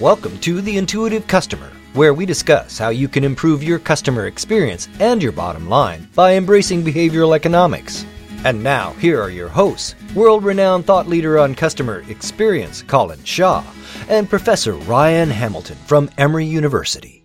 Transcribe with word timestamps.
Welcome 0.00 0.38
to 0.40 0.60
The 0.60 0.76
Intuitive 0.76 1.26
Customer, 1.26 1.72
where 1.94 2.12
we 2.12 2.26
discuss 2.26 2.76
how 2.76 2.90
you 2.90 3.08
can 3.08 3.24
improve 3.24 3.62
your 3.62 3.78
customer 3.78 4.26
experience 4.26 4.90
and 5.00 5.22
your 5.22 5.32
bottom 5.32 5.70
line 5.70 6.06
by 6.14 6.34
embracing 6.34 6.84
behavioral 6.84 7.34
economics. 7.34 8.04
And 8.44 8.62
now, 8.62 8.92
here 9.00 9.18
are 9.18 9.30
your 9.30 9.48
hosts 9.48 9.94
world 10.14 10.44
renowned 10.44 10.84
thought 10.84 11.08
leader 11.08 11.38
on 11.38 11.54
customer 11.54 12.04
experience, 12.10 12.82
Colin 12.82 13.24
Shaw, 13.24 13.64
and 14.10 14.28
Professor 14.28 14.74
Ryan 14.74 15.30
Hamilton 15.30 15.78
from 15.86 16.10
Emory 16.18 16.44
University. 16.44 17.24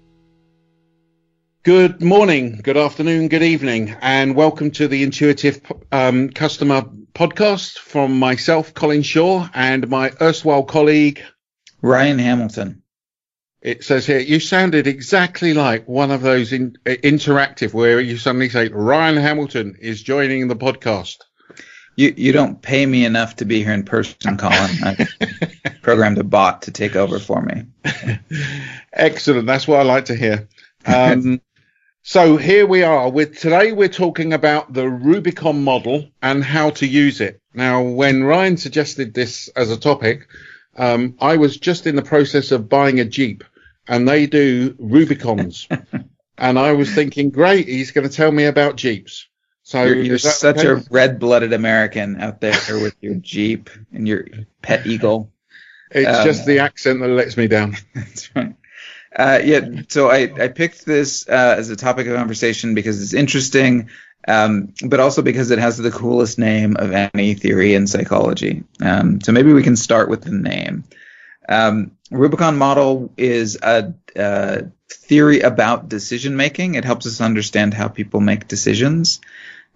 Good 1.63 2.01
morning, 2.01 2.61
good 2.63 2.77
afternoon, 2.77 3.27
good 3.27 3.43
evening, 3.43 3.97
and 3.99 4.33
welcome 4.33 4.71
to 4.71 4.87
the 4.87 5.03
Intuitive 5.03 5.59
um, 5.91 6.29
Customer 6.29 6.83
Podcast 7.13 7.79
from 7.79 8.17
myself, 8.17 8.73
Colin 8.73 9.01
Shaw, 9.01 9.49
and 9.53 9.89
my 9.89 10.13
erstwhile 10.21 10.63
colleague, 10.63 11.21
Ryan 11.81 12.19
Hamilton. 12.19 12.83
It 13.61 13.83
says 13.83 14.07
here, 14.07 14.19
you 14.19 14.39
sounded 14.39 14.87
exactly 14.87 15.53
like 15.53 15.87
one 15.87 16.09
of 16.09 16.21
those 16.21 16.51
in, 16.51 16.77
uh, 16.85 16.91
interactive 17.03 17.73
where 17.73 17.99
you 17.99 18.17
suddenly 18.17 18.49
say, 18.49 18.69
Ryan 18.69 19.17
Hamilton 19.17 19.77
is 19.79 20.01
joining 20.01 20.47
the 20.47 20.55
podcast. 20.55 21.17
You 21.95 22.13
you 22.15 22.31
don't 22.31 22.61
pay 22.61 22.85
me 22.85 23.05
enough 23.05 23.35
to 23.37 23.45
be 23.45 23.63
here 23.63 23.73
in 23.73 23.83
person, 23.83 24.37
Colin. 24.37 24.71
I 24.83 25.07
programmed 25.81 26.17
a 26.17 26.23
bot 26.23 26.63
to 26.63 26.71
take 26.71 26.95
over 26.95 27.19
for 27.19 27.41
me. 27.41 27.65
Excellent. 28.93 29.45
That's 29.45 29.67
what 29.67 29.81
I 29.81 29.83
like 29.83 30.05
to 30.05 30.15
hear. 30.15 30.47
Um, 30.85 31.41
so 32.01 32.37
here 32.37 32.65
we 32.65 32.83
are. 32.83 33.09
With 33.09 33.37
today, 33.37 33.73
we're 33.73 33.89
talking 33.89 34.31
about 34.31 34.73
the 34.73 34.87
Rubicon 34.89 35.63
model 35.63 36.09
and 36.21 36.43
how 36.43 36.69
to 36.71 36.87
use 36.87 37.19
it. 37.19 37.41
Now, 37.53 37.83
when 37.83 38.23
Ryan 38.23 38.55
suggested 38.55 39.13
this 39.13 39.49
as 39.49 39.69
a 39.69 39.77
topic, 39.77 40.27
um, 40.77 41.15
I 41.19 41.37
was 41.37 41.57
just 41.57 41.87
in 41.87 41.95
the 41.95 42.01
process 42.01 42.51
of 42.51 42.69
buying 42.69 42.99
a 42.99 43.05
Jeep 43.05 43.43
and 43.87 44.07
they 44.07 44.25
do 44.25 44.75
Rubicons. 44.79 45.67
and 46.37 46.59
I 46.59 46.73
was 46.73 46.93
thinking, 46.93 47.29
great, 47.29 47.67
he's 47.67 47.91
going 47.91 48.07
to 48.07 48.15
tell 48.15 48.31
me 48.31 48.45
about 48.45 48.75
Jeeps. 48.77 49.27
So 49.63 49.83
you're, 49.83 50.01
you're 50.01 50.17
such 50.17 50.63
a 50.63 50.83
red-blooded 50.89 51.53
American 51.53 52.19
out 52.19 52.41
there 52.41 52.53
with 52.69 52.95
your 53.01 53.15
Jeep 53.15 53.69
and 53.93 54.07
your 54.07 54.25
pet 54.61 54.87
eagle. 54.87 55.31
It's 55.91 56.19
um, 56.19 56.25
just 56.25 56.45
the 56.45 56.59
accent 56.59 57.01
that 57.01 57.09
lets 57.09 57.37
me 57.37 57.47
down. 57.47 57.75
That's 57.95 58.35
right. 58.35 58.55
Uh, 59.13 59.39
yeah, 59.43 59.81
so 59.89 60.09
I, 60.09 60.31
I 60.41 60.47
picked 60.47 60.85
this 60.85 61.27
uh, 61.27 61.55
as 61.57 61.69
a 61.69 61.75
topic 61.75 62.07
of 62.07 62.15
conversation 62.15 62.75
because 62.75 63.01
it's 63.01 63.13
interesting 63.13 63.89
um, 64.27 64.73
but 64.85 64.99
also 64.99 65.21
because 65.21 65.51
it 65.51 65.59
has 65.59 65.77
the 65.77 65.91
coolest 65.91 66.37
name 66.37 66.75
of 66.77 66.91
any 66.91 67.33
theory 67.33 67.73
in 67.73 67.87
psychology. 67.87 68.63
Um, 68.79 69.21
so 69.21 69.31
maybe 69.31 69.53
we 69.53 69.63
can 69.63 69.75
start 69.75 70.09
with 70.09 70.21
the 70.21 70.31
name. 70.31 70.83
Um, 71.47 71.91
Rubicon 72.11 72.57
model 72.57 73.11
is 73.17 73.57
a, 73.61 73.93
a, 74.15 74.65
theory 74.89 75.39
about 75.39 75.89
decision 75.89 76.35
making. 76.35 76.75
It 76.75 76.85
helps 76.85 77.07
us 77.07 77.21
understand 77.21 77.73
how 77.73 77.87
people 77.87 78.19
make 78.19 78.47
decisions. 78.47 79.21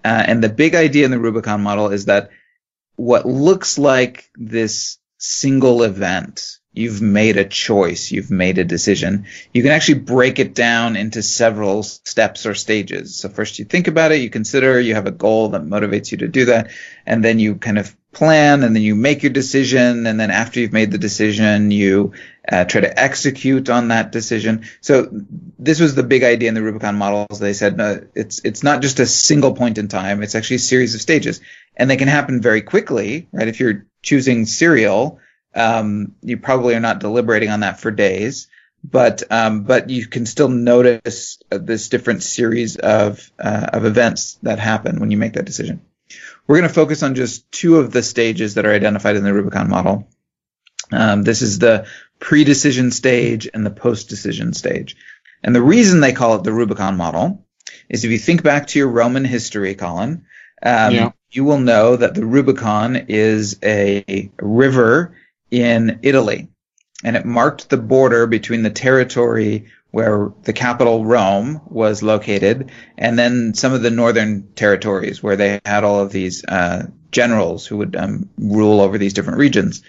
Uh, 0.03 0.23
and 0.27 0.43
the 0.43 0.49
big 0.49 0.75
idea 0.75 1.05
in 1.05 1.11
the 1.11 1.19
Rubicon 1.19 1.61
model 1.61 1.89
is 1.89 2.05
that 2.05 2.29
what 2.95 3.25
looks 3.25 3.77
like 3.77 4.29
this 4.35 4.97
single 5.17 5.83
event 5.83 6.59
you've 6.75 7.01
made 7.01 7.37
a 7.37 7.45
choice, 7.45 8.11
you've 8.11 8.31
made 8.31 8.57
a 8.57 8.63
decision. 8.63 9.25
You 9.53 9.63
can 9.63 9.71
actually 9.71 9.99
break 9.99 10.39
it 10.39 10.53
down 10.53 10.95
into 10.95 11.23
several 11.23 11.83
steps 11.83 12.45
or 12.45 12.53
stages. 12.53 13.15
So 13.15 13.29
first 13.29 13.59
you 13.59 13.65
think 13.65 13.87
about 13.87 14.11
it, 14.11 14.21
you 14.21 14.29
consider, 14.29 14.79
you 14.79 14.95
have 14.95 15.07
a 15.07 15.11
goal 15.11 15.49
that 15.49 15.61
motivates 15.61 16.11
you 16.11 16.17
to 16.19 16.27
do 16.27 16.45
that, 16.45 16.71
and 17.05 17.23
then 17.23 17.39
you 17.39 17.55
kind 17.55 17.77
of 17.77 17.95
plan, 18.11 18.63
and 18.63 18.75
then 18.75 18.83
you 18.83 18.95
make 18.95 19.23
your 19.23 19.31
decision, 19.31 20.07
and 20.07 20.19
then 20.19 20.31
after 20.31 20.59
you've 20.59 20.73
made 20.73 20.91
the 20.91 20.97
decision, 20.97 21.69
you 21.71 22.13
uh, 22.49 22.63
try 22.65 22.81
to 22.81 22.99
execute 22.99 23.69
on 23.69 23.89
that 23.89 24.11
decision. 24.11 24.65
So 24.81 25.09
this 25.59 25.79
was 25.79 25.95
the 25.95 26.03
big 26.03 26.23
idea 26.23 26.49
in 26.49 26.55
the 26.55 26.63
Rubicon 26.63 26.95
models. 26.95 27.39
They 27.39 27.53
said 27.53 27.79
uh, 27.79 27.97
it's 28.15 28.41
it's 28.43 28.63
not 28.63 28.81
just 28.81 28.99
a 28.99 29.05
single 29.05 29.53
point 29.53 29.77
in 29.77 29.87
time; 29.87 30.23
it's 30.23 30.35
actually 30.35 30.57
a 30.57 30.59
series 30.59 30.95
of 30.95 31.01
stages, 31.01 31.41
and 31.75 31.89
they 31.89 31.97
can 31.97 32.07
happen 32.07 32.41
very 32.41 32.61
quickly, 32.61 33.27
right? 33.31 33.47
If 33.47 33.59
you're 33.59 33.85
choosing 34.01 34.45
cereal 34.45 35.19
um, 35.55 36.16
you 36.21 36.38
probably 36.38 36.75
are 36.75 36.81
not 36.81 36.99
deliberating 36.99 37.49
on 37.49 37.61
that 37.61 37.79
for 37.79 37.91
days, 37.91 38.47
but 38.83 39.23
um, 39.31 39.63
but 39.63 39.89
you 39.89 40.05
can 40.05 40.25
still 40.25 40.49
notice 40.49 41.39
this 41.49 41.89
different 41.89 42.23
series 42.23 42.75
of 42.75 43.31
uh, 43.39 43.69
of 43.73 43.85
events 43.85 44.38
that 44.44 44.59
happen 44.59 44.99
when 44.99 45.11
you 45.11 45.17
make 45.17 45.33
that 45.33 45.45
decision. 45.45 45.81
We're 46.47 46.57
going 46.57 46.67
to 46.67 46.73
focus 46.73 47.01
on 47.01 47.15
just 47.15 47.51
two 47.51 47.77
of 47.77 47.91
the 47.91 48.03
stages 48.03 48.55
that 48.55 48.65
are 48.65 48.73
identified 48.73 49.15
in 49.15 49.23
the 49.23 49.33
Rubicon 49.33 49.69
model. 49.69 50.07
Um, 50.91 51.23
this 51.23 51.41
is 51.41 51.57
the 51.57 51.88
pre-decision 52.19 52.91
stage 52.91 53.49
and 53.51 53.65
the 53.65 53.71
post-decision 53.71 54.53
stage. 54.53 54.95
And 55.44 55.55
the 55.55 55.61
reason 55.61 55.99
they 55.99 56.13
call 56.13 56.35
it 56.35 56.44
the 56.44 56.53
Rubicon 56.53 56.97
model 56.97 57.45
is 57.89 58.05
if 58.05 58.11
you 58.11 58.19
think 58.19 58.44
back 58.44 58.67
to 58.67 58.79
your 58.79 58.89
Roman 58.89 59.25
history, 59.25 59.73
Colin, 59.73 60.25
um, 60.61 60.94
yeah. 60.94 61.11
you 61.31 61.44
will 61.44 61.59
know 61.59 61.95
that 61.95 62.13
the 62.13 62.25
Rubicon 62.25 62.95
is 63.07 63.57
a 63.63 64.29
river 64.39 65.15
in 65.55 65.99
Italy, 66.03 66.49
and 67.03 67.16
it 67.16 67.25
marked 67.25 67.69
the 67.69 67.77
border 67.77 68.27
between 68.27 68.61
the 68.61 68.69
territory 68.69 69.67
where 69.91 70.33
the 70.43 70.51
capital 70.51 71.05
Rome 71.05 71.61
was 71.67 72.03
located, 72.03 72.71
and 72.97 73.17
then 73.17 73.53
some 73.53 73.71
of 73.71 73.81
the 73.81 73.89
northern 73.89 74.51
territories 74.53 75.23
where 75.23 75.38
they 75.38 75.61
had 75.63 75.85
all 75.85 76.01
of 76.01 76.11
these 76.11 76.44
uh, 76.44 76.88
generals 77.09 77.65
who 77.65 77.77
would 77.77 77.95
um, 77.95 78.29
rule 78.38 78.81
over 78.81 78.97
these 78.97 79.13
different 79.13 79.39
regions. 79.39 79.81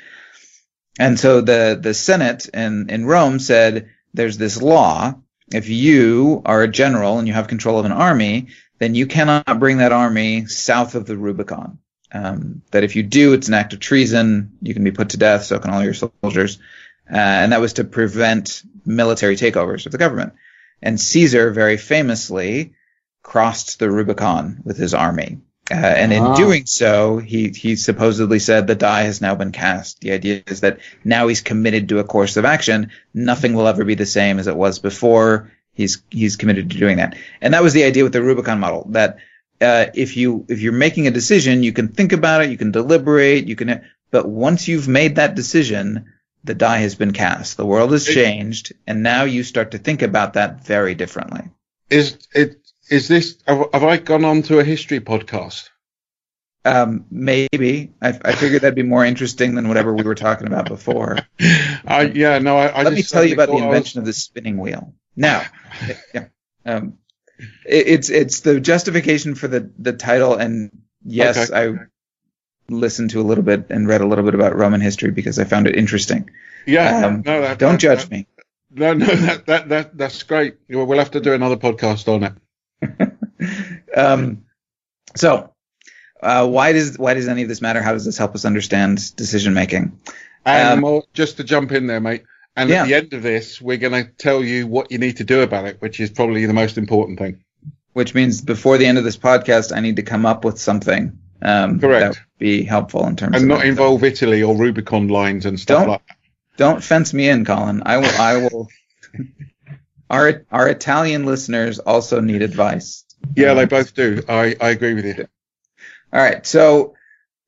And 1.00 1.18
so 1.18 1.40
the 1.40 1.78
the 1.82 1.94
Senate 1.94 2.48
in 2.54 2.88
in 2.88 3.04
Rome 3.04 3.40
said, 3.40 3.88
"There's 4.14 4.38
this 4.38 4.62
law. 4.62 5.16
If 5.52 5.68
you 5.68 6.42
are 6.46 6.62
a 6.62 6.68
general 6.68 7.18
and 7.18 7.26
you 7.26 7.34
have 7.34 7.48
control 7.48 7.80
of 7.80 7.86
an 7.86 7.92
army, 7.92 8.48
then 8.78 8.94
you 8.94 9.06
cannot 9.06 9.58
bring 9.58 9.78
that 9.78 9.92
army 9.92 10.46
south 10.46 10.94
of 10.94 11.06
the 11.06 11.16
Rubicon." 11.16 11.78
Um, 12.16 12.62
that 12.70 12.84
if 12.84 12.96
you 12.96 13.02
do, 13.02 13.32
it's 13.34 13.48
an 13.48 13.54
act 13.54 13.72
of 13.72 13.80
treason. 13.80 14.58
You 14.62 14.74
can 14.74 14.84
be 14.84 14.90
put 14.90 15.10
to 15.10 15.16
death. 15.16 15.44
So 15.44 15.58
can 15.58 15.70
all 15.70 15.84
your 15.84 15.94
soldiers. 15.94 16.58
Uh, 17.10 17.16
and 17.16 17.52
that 17.52 17.60
was 17.60 17.74
to 17.74 17.84
prevent 17.84 18.62
military 18.84 19.36
takeovers 19.36 19.86
of 19.86 19.92
the 19.92 19.98
government. 19.98 20.34
And 20.82 21.00
Caesar 21.00 21.50
very 21.50 21.76
famously 21.76 22.74
crossed 23.22 23.78
the 23.78 23.90
Rubicon 23.90 24.62
with 24.64 24.76
his 24.76 24.94
army. 24.94 25.38
Uh, 25.70 25.74
and 25.74 26.12
in 26.12 26.22
ah. 26.22 26.36
doing 26.36 26.64
so, 26.64 27.18
he, 27.18 27.48
he 27.48 27.74
supposedly 27.74 28.38
said 28.38 28.66
the 28.66 28.76
die 28.76 29.02
has 29.02 29.20
now 29.20 29.34
been 29.34 29.52
cast. 29.52 30.00
The 30.00 30.12
idea 30.12 30.42
is 30.46 30.60
that 30.60 30.78
now 31.02 31.26
he's 31.26 31.40
committed 31.40 31.88
to 31.88 31.98
a 31.98 32.04
course 32.04 32.36
of 32.36 32.44
action. 32.44 32.92
Nothing 33.12 33.54
will 33.54 33.66
ever 33.66 33.84
be 33.84 33.96
the 33.96 34.06
same 34.06 34.38
as 34.38 34.46
it 34.46 34.56
was 34.56 34.78
before. 34.78 35.52
He's, 35.74 36.02
he's 36.08 36.36
committed 36.36 36.70
to 36.70 36.78
doing 36.78 36.98
that. 36.98 37.16
And 37.40 37.52
that 37.52 37.64
was 37.64 37.72
the 37.72 37.84
idea 37.84 38.04
with 38.04 38.12
the 38.12 38.22
Rubicon 38.22 38.60
model, 38.60 38.86
that 38.90 39.18
uh, 39.60 39.86
if 39.94 40.16
you 40.16 40.44
if 40.48 40.60
you're 40.60 40.72
making 40.72 41.06
a 41.06 41.10
decision, 41.10 41.62
you 41.62 41.72
can 41.72 41.88
think 41.88 42.12
about 42.12 42.42
it, 42.42 42.50
you 42.50 42.56
can 42.56 42.70
deliberate, 42.70 43.46
you 43.46 43.56
can. 43.56 43.84
But 44.10 44.28
once 44.28 44.68
you've 44.68 44.88
made 44.88 45.16
that 45.16 45.34
decision, 45.34 46.12
the 46.44 46.54
die 46.54 46.78
has 46.78 46.94
been 46.94 47.12
cast. 47.12 47.56
The 47.56 47.66
world 47.66 47.92
has 47.92 48.06
changed, 48.06 48.72
and 48.86 49.02
now 49.02 49.24
you 49.24 49.42
start 49.42 49.72
to 49.72 49.78
think 49.78 50.02
about 50.02 50.34
that 50.34 50.64
very 50.64 50.94
differently. 50.94 51.50
Is 51.90 52.18
it? 52.34 52.60
Is 52.88 53.08
this? 53.08 53.38
Have, 53.46 53.66
have 53.72 53.84
I 53.84 53.96
gone 53.96 54.24
on 54.24 54.42
to 54.42 54.58
a 54.58 54.64
history 54.64 55.00
podcast? 55.00 55.70
Um, 56.64 57.06
maybe. 57.10 57.92
I, 58.02 58.08
I 58.24 58.32
figured 58.32 58.62
that'd 58.62 58.74
be 58.74 58.82
more 58.82 59.04
interesting 59.04 59.54
than 59.54 59.68
whatever 59.68 59.94
we 59.94 60.02
were 60.02 60.16
talking 60.16 60.46
about 60.46 60.68
before. 60.68 61.18
Uh, 61.88 62.08
yeah, 62.12 62.40
no. 62.40 62.56
I, 62.56 62.66
I 62.66 62.82
let 62.82 62.94
me 62.94 63.02
tell 63.04 63.24
you 63.24 63.34
about 63.34 63.46
the 63.46 63.58
invention 63.58 64.00
was... 64.00 64.02
of 64.02 64.04
the 64.06 64.12
spinning 64.12 64.58
wheel. 64.58 64.92
Now, 65.14 65.44
yeah, 66.12 66.24
um, 66.64 66.98
it's 67.64 68.10
it's 68.10 68.40
the 68.40 68.60
justification 68.60 69.34
for 69.34 69.48
the 69.48 69.70
the 69.78 69.92
title, 69.92 70.34
and 70.34 70.70
yes, 71.04 71.50
okay. 71.50 71.78
I 71.78 71.86
listened 72.68 73.10
to 73.10 73.20
a 73.20 73.22
little 73.22 73.44
bit 73.44 73.66
and 73.70 73.86
read 73.88 74.00
a 74.00 74.06
little 74.06 74.24
bit 74.24 74.34
about 74.34 74.56
Roman 74.56 74.80
history 74.80 75.10
because 75.10 75.38
I 75.38 75.44
found 75.44 75.66
it 75.66 75.76
interesting. 75.76 76.30
Yeah, 76.66 77.06
um, 77.06 77.22
no, 77.24 77.40
that, 77.42 77.58
don't 77.58 77.72
that, 77.72 77.80
judge 77.80 78.02
that, 78.02 78.10
me. 78.10 78.26
No, 78.70 78.92
no, 78.94 79.06
that, 79.06 79.46
that 79.46 79.68
that 79.68 79.96
that's 79.96 80.22
great. 80.22 80.56
We'll 80.68 80.98
have 80.98 81.12
to 81.12 81.20
do 81.20 81.32
another 81.32 81.56
podcast 81.56 82.08
on 82.12 82.24
it. 82.24 83.96
um, 83.96 84.44
so, 85.14 85.52
uh, 86.22 86.46
why 86.46 86.72
does 86.72 86.98
why 86.98 87.14
does 87.14 87.28
any 87.28 87.42
of 87.42 87.48
this 87.48 87.60
matter? 87.60 87.82
How 87.82 87.92
does 87.92 88.04
this 88.04 88.18
help 88.18 88.34
us 88.34 88.44
understand 88.44 89.14
decision 89.16 89.54
making? 89.54 89.98
And 90.44 90.74
um, 90.74 90.80
more, 90.80 91.04
just 91.12 91.38
to 91.38 91.44
jump 91.44 91.72
in 91.72 91.86
there, 91.86 92.00
mate. 92.00 92.24
And 92.56 92.70
yeah. 92.70 92.82
at 92.82 92.88
the 92.88 92.94
end 92.94 93.12
of 93.12 93.22
this, 93.22 93.60
we're 93.60 93.76
going 93.76 93.92
to 93.92 94.10
tell 94.10 94.42
you 94.42 94.66
what 94.66 94.90
you 94.90 94.98
need 94.98 95.18
to 95.18 95.24
do 95.24 95.42
about 95.42 95.66
it, 95.66 95.80
which 95.80 96.00
is 96.00 96.10
probably 96.10 96.46
the 96.46 96.54
most 96.54 96.78
important 96.78 97.18
thing. 97.18 97.44
Which 97.92 98.14
means 98.14 98.40
before 98.40 98.78
the 98.78 98.86
end 98.86 98.98
of 98.98 99.04
this 99.04 99.16
podcast, 99.16 99.76
I 99.76 99.80
need 99.80 99.96
to 99.96 100.02
come 100.02 100.24
up 100.26 100.44
with 100.44 100.58
something. 100.58 101.18
Um, 101.42 101.80
Correct. 101.80 102.00
That 102.00 102.08
would 102.08 102.38
be 102.38 102.62
helpful 102.62 103.06
in 103.06 103.16
terms 103.16 103.36
and 103.36 103.44
of. 103.44 103.58
not 103.58 103.66
involve 103.66 104.02
Italy 104.04 104.42
or 104.42 104.56
Rubicon 104.56 105.08
lines 105.08 105.44
and 105.44 105.60
stuff 105.60 105.80
don't, 105.80 105.88
like 105.88 106.06
that. 106.06 106.16
Don't 106.56 106.82
fence 106.82 107.12
me 107.12 107.28
in, 107.28 107.44
Colin. 107.44 107.82
I 107.84 107.98
will. 107.98 108.20
I 108.20 108.36
will. 108.36 108.68
our 110.10 110.44
our 110.50 110.68
Italian 110.68 111.26
listeners 111.26 111.78
also 111.78 112.20
need 112.20 112.42
advice. 112.42 113.04
Yeah, 113.34 113.50
um, 113.50 113.58
they 113.58 113.66
both 113.66 113.94
do. 113.94 114.22
I, 114.28 114.56
I 114.60 114.70
agree 114.70 114.94
with 114.94 115.04
you. 115.04 115.26
All 116.12 116.20
right. 116.20 116.46
So 116.46 116.94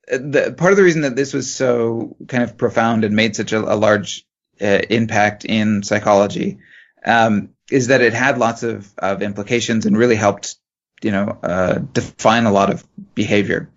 the 0.07 0.55
part 0.57 0.73
of 0.73 0.77
the 0.77 0.83
reason 0.83 1.03
that 1.03 1.17
this 1.17 1.33
was 1.33 1.55
so 1.55 2.17
kind 2.27 2.43
of 2.43 2.57
profound 2.57 3.05
and 3.05 3.15
made 3.15 3.37
such 3.37 3.53
a, 3.53 3.59
a 3.59 3.77
large 3.77 4.27
uh, 4.61 4.81
impact 4.91 5.45
in 5.45 5.83
psychology 5.83 6.59
um, 7.05 7.51
is 7.71 7.89
that 7.89 8.01
it 8.01 8.15
had 8.15 8.39
lots 8.39 8.63
of, 8.63 8.93
of 8.99 9.23
implications 9.23 9.87
and 9.87 9.97
really 9.97 10.17
helped, 10.17 10.57
you 11.03 11.11
know, 11.11 11.39
uh, 11.43 11.79
define 11.93 12.45
a 12.45 12.53
lot 12.53 12.71
of 12.71 12.87
behavior. 13.15 13.71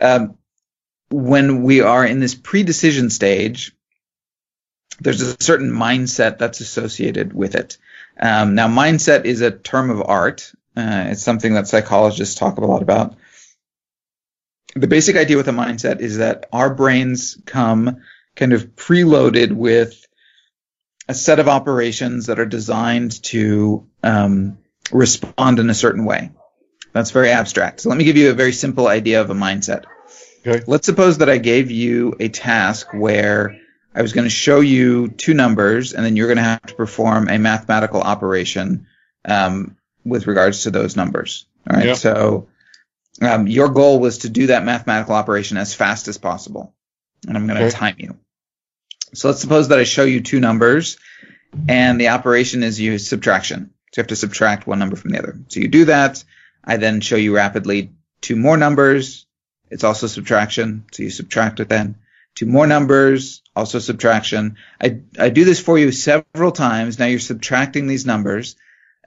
Um, 0.00 0.36
when 1.10 1.62
we 1.62 1.80
are 1.80 2.04
in 2.04 2.20
this 2.20 2.34
pre-decision 2.34 3.10
stage, 3.10 3.72
there's 5.00 5.22
a 5.22 5.42
certain 5.42 5.70
mindset 5.70 6.38
that's 6.38 6.60
associated 6.60 7.32
with 7.32 7.54
it. 7.54 7.78
Um, 8.20 8.54
now, 8.54 8.68
mindset 8.68 9.24
is 9.24 9.40
a 9.40 9.50
term 9.50 9.90
of 9.90 10.02
art. 10.02 10.52
Uh, 10.76 11.06
it's 11.08 11.22
something 11.22 11.54
that 11.54 11.68
psychologists 11.68 12.34
talk 12.34 12.58
a 12.58 12.64
lot 12.64 12.82
about. 12.82 13.16
The 14.76 14.86
basic 14.86 15.16
idea 15.16 15.36
with 15.36 15.48
a 15.48 15.52
mindset 15.52 16.00
is 16.00 16.18
that 16.18 16.46
our 16.52 16.72
brains 16.72 17.36
come 17.44 18.02
kind 18.36 18.52
of 18.52 18.76
preloaded 18.76 19.52
with 19.52 20.06
a 21.10 21.14
set 21.14 21.40
of 21.40 21.48
operations 21.48 22.26
that 22.26 22.38
are 22.38 22.46
designed 22.46 23.20
to 23.24 23.84
um, 24.04 24.58
respond 24.92 25.58
in 25.58 25.68
a 25.68 25.74
certain 25.74 26.04
way. 26.04 26.30
That's 26.92 27.10
very 27.10 27.30
abstract. 27.30 27.80
So 27.80 27.88
let 27.88 27.98
me 27.98 28.04
give 28.04 28.16
you 28.16 28.30
a 28.30 28.34
very 28.34 28.52
simple 28.52 28.86
idea 28.86 29.20
of 29.20 29.28
a 29.28 29.34
mindset. 29.34 29.86
Okay. 30.46 30.62
Let's 30.68 30.86
suppose 30.86 31.18
that 31.18 31.28
I 31.28 31.38
gave 31.38 31.72
you 31.72 32.14
a 32.20 32.28
task 32.28 32.94
where 32.94 33.58
I 33.92 34.02
was 34.02 34.12
going 34.12 34.24
to 34.24 34.30
show 34.30 34.60
you 34.60 35.08
two 35.08 35.34
numbers, 35.34 35.94
and 35.94 36.04
then 36.04 36.14
you're 36.14 36.28
going 36.28 36.36
to 36.36 36.44
have 36.44 36.62
to 36.62 36.74
perform 36.74 37.28
a 37.28 37.40
mathematical 37.40 38.00
operation 38.00 38.86
um, 39.24 39.76
with 40.04 40.28
regards 40.28 40.62
to 40.62 40.70
those 40.70 40.94
numbers. 40.94 41.46
All 41.68 41.76
right. 41.76 41.86
Yep. 41.86 41.96
So 41.96 42.48
um, 43.20 43.48
your 43.48 43.68
goal 43.68 43.98
was 43.98 44.18
to 44.18 44.28
do 44.28 44.46
that 44.46 44.64
mathematical 44.64 45.16
operation 45.16 45.56
as 45.56 45.74
fast 45.74 46.06
as 46.06 46.18
possible, 46.18 46.72
and 47.26 47.36
I'm 47.36 47.48
going 47.48 47.58
to 47.58 47.66
okay. 47.66 47.76
time 47.76 47.96
you. 47.98 48.16
So 49.14 49.28
let's 49.28 49.40
suppose 49.40 49.68
that 49.68 49.78
I 49.78 49.84
show 49.84 50.04
you 50.04 50.20
two 50.20 50.40
numbers, 50.40 50.98
and 51.68 52.00
the 52.00 52.08
operation 52.08 52.62
is 52.62 52.80
use 52.80 53.08
subtraction. 53.08 53.70
So 53.92 54.00
you 54.00 54.02
have 54.02 54.08
to 54.08 54.16
subtract 54.16 54.66
one 54.66 54.78
number 54.78 54.96
from 54.96 55.10
the 55.10 55.18
other. 55.18 55.38
So 55.48 55.60
you 55.60 55.68
do 55.68 55.86
that. 55.86 56.22
I 56.62 56.76
then 56.76 57.00
show 57.00 57.16
you 57.16 57.34
rapidly 57.34 57.92
two 58.20 58.36
more 58.36 58.56
numbers. 58.56 59.26
It's 59.70 59.84
also 59.84 60.06
subtraction. 60.06 60.84
So 60.92 61.02
you 61.02 61.10
subtract 61.10 61.60
it 61.60 61.68
then 61.68 61.96
two 62.34 62.46
more 62.46 62.66
numbers, 62.66 63.42
also 63.54 63.78
subtraction. 63.78 64.56
I, 64.80 65.00
I 65.18 65.30
do 65.30 65.44
this 65.44 65.60
for 65.60 65.78
you 65.78 65.92
several 65.92 66.52
times. 66.52 66.98
Now 66.98 67.06
you're 67.06 67.18
subtracting 67.18 67.86
these 67.86 68.06
numbers 68.06 68.56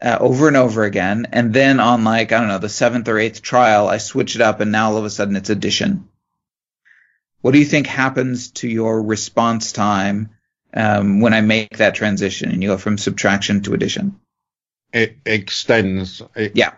uh, 0.02 0.18
over 0.20 0.48
and 0.48 0.58
over 0.58 0.84
again. 0.84 1.28
And 1.32 1.54
then 1.54 1.80
on 1.80 2.04
like, 2.04 2.32
I 2.32 2.40
don't 2.40 2.48
know, 2.48 2.60
the 2.60 2.70
seventh 2.70 3.08
or 3.08 3.18
eighth 3.18 3.42
trial, 3.42 3.88
I 3.88 3.98
switch 3.98 4.36
it 4.36 4.42
up 4.42 4.60
and 4.60 4.72
now 4.72 4.92
all 4.92 4.98
of 4.98 5.06
a 5.06 5.10
sudden 5.10 5.36
it's 5.36 5.50
addition. 5.50 6.10
What 7.44 7.52
do 7.52 7.60
you 7.60 7.66
think 7.66 7.86
happens 7.86 8.52
to 8.54 8.68
your 8.68 9.04
response 9.04 9.72
time 9.72 10.32
um, 10.74 11.20
when 11.20 11.36
I 11.36 11.42
make 11.42 11.78
that 11.78 11.94
transition 11.94 12.50
and 12.50 12.64
you 12.64 12.70
go 12.70 12.78
from 12.80 12.98
subtraction 12.98 13.62
to 13.64 13.76
addition? 13.76 14.20
It 14.92 15.18
extends. 15.26 16.24
It, 16.36 16.56
yeah. 16.56 16.74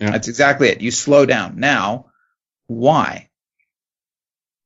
yeah. 0.00 0.10
That's 0.10 0.28
exactly 0.28 0.70
it. 0.70 0.80
You 0.80 0.90
slow 0.90 1.26
down. 1.26 1.60
Now, 1.60 2.06
why? 2.66 3.30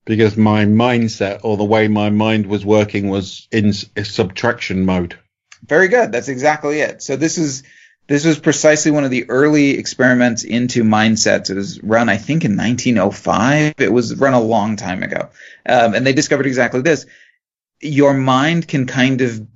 because 0.04 0.36
my 0.36 0.64
mindset 0.64 1.40
or 1.42 1.56
the 1.56 1.64
way 1.64 1.88
my 1.88 2.10
mind 2.10 2.46
was 2.46 2.64
working 2.64 3.08
was 3.08 3.48
in 3.50 3.72
subtraction 3.72 4.84
mode. 4.84 5.19
Very 5.66 5.88
good. 5.88 6.12
That's 6.12 6.28
exactly 6.28 6.80
it. 6.80 7.02
So 7.02 7.16
this 7.16 7.38
is 7.38 7.62
this 8.06 8.24
was 8.24 8.38
precisely 8.38 8.90
one 8.90 9.04
of 9.04 9.10
the 9.10 9.28
early 9.30 9.70
experiments 9.70 10.44
into 10.44 10.84
mindsets. 10.84 11.50
It 11.50 11.54
was 11.54 11.82
run, 11.82 12.08
I 12.08 12.16
think, 12.16 12.44
in 12.44 12.56
1905. 12.56 13.74
It 13.78 13.92
was 13.92 14.14
run 14.16 14.34
a 14.34 14.40
long 14.40 14.76
time 14.76 15.02
ago, 15.02 15.30
um, 15.66 15.94
and 15.94 16.06
they 16.06 16.12
discovered 16.12 16.46
exactly 16.46 16.82
this. 16.82 17.06
Your 17.80 18.14
mind 18.14 18.68
can 18.68 18.86
kind 18.86 19.20
of 19.20 19.46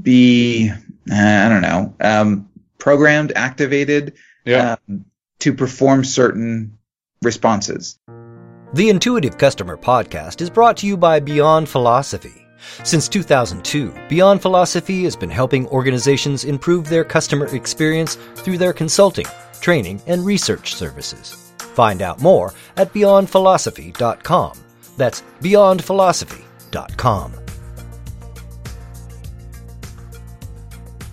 be, 0.00 0.70
uh, 0.70 1.14
I 1.14 1.48
don't 1.48 1.62
know, 1.62 1.94
um, 2.00 2.48
programmed, 2.78 3.32
activated 3.34 4.14
yeah. 4.44 4.76
um, 4.88 5.06
to 5.40 5.54
perform 5.54 6.04
certain 6.04 6.78
responses. 7.22 7.98
The 8.74 8.90
Intuitive 8.90 9.38
Customer 9.38 9.76
Podcast 9.76 10.40
is 10.42 10.50
brought 10.50 10.78
to 10.78 10.86
you 10.86 10.96
by 10.96 11.20
Beyond 11.20 11.68
Philosophy. 11.68 12.43
Since 12.84 13.08
2002, 13.08 13.92
Beyond 14.08 14.42
Philosophy 14.42 15.04
has 15.04 15.16
been 15.16 15.30
helping 15.30 15.66
organizations 15.68 16.44
improve 16.44 16.88
their 16.88 17.04
customer 17.04 17.46
experience 17.54 18.16
through 18.34 18.58
their 18.58 18.72
consulting, 18.72 19.26
training, 19.60 20.00
and 20.06 20.24
research 20.24 20.74
services. 20.74 21.52
Find 21.58 22.02
out 22.02 22.20
more 22.20 22.52
at 22.76 22.92
beyondphilosophy.com. 22.92 24.58
That's 24.96 25.22
beyondphilosophy.com. 25.40 27.34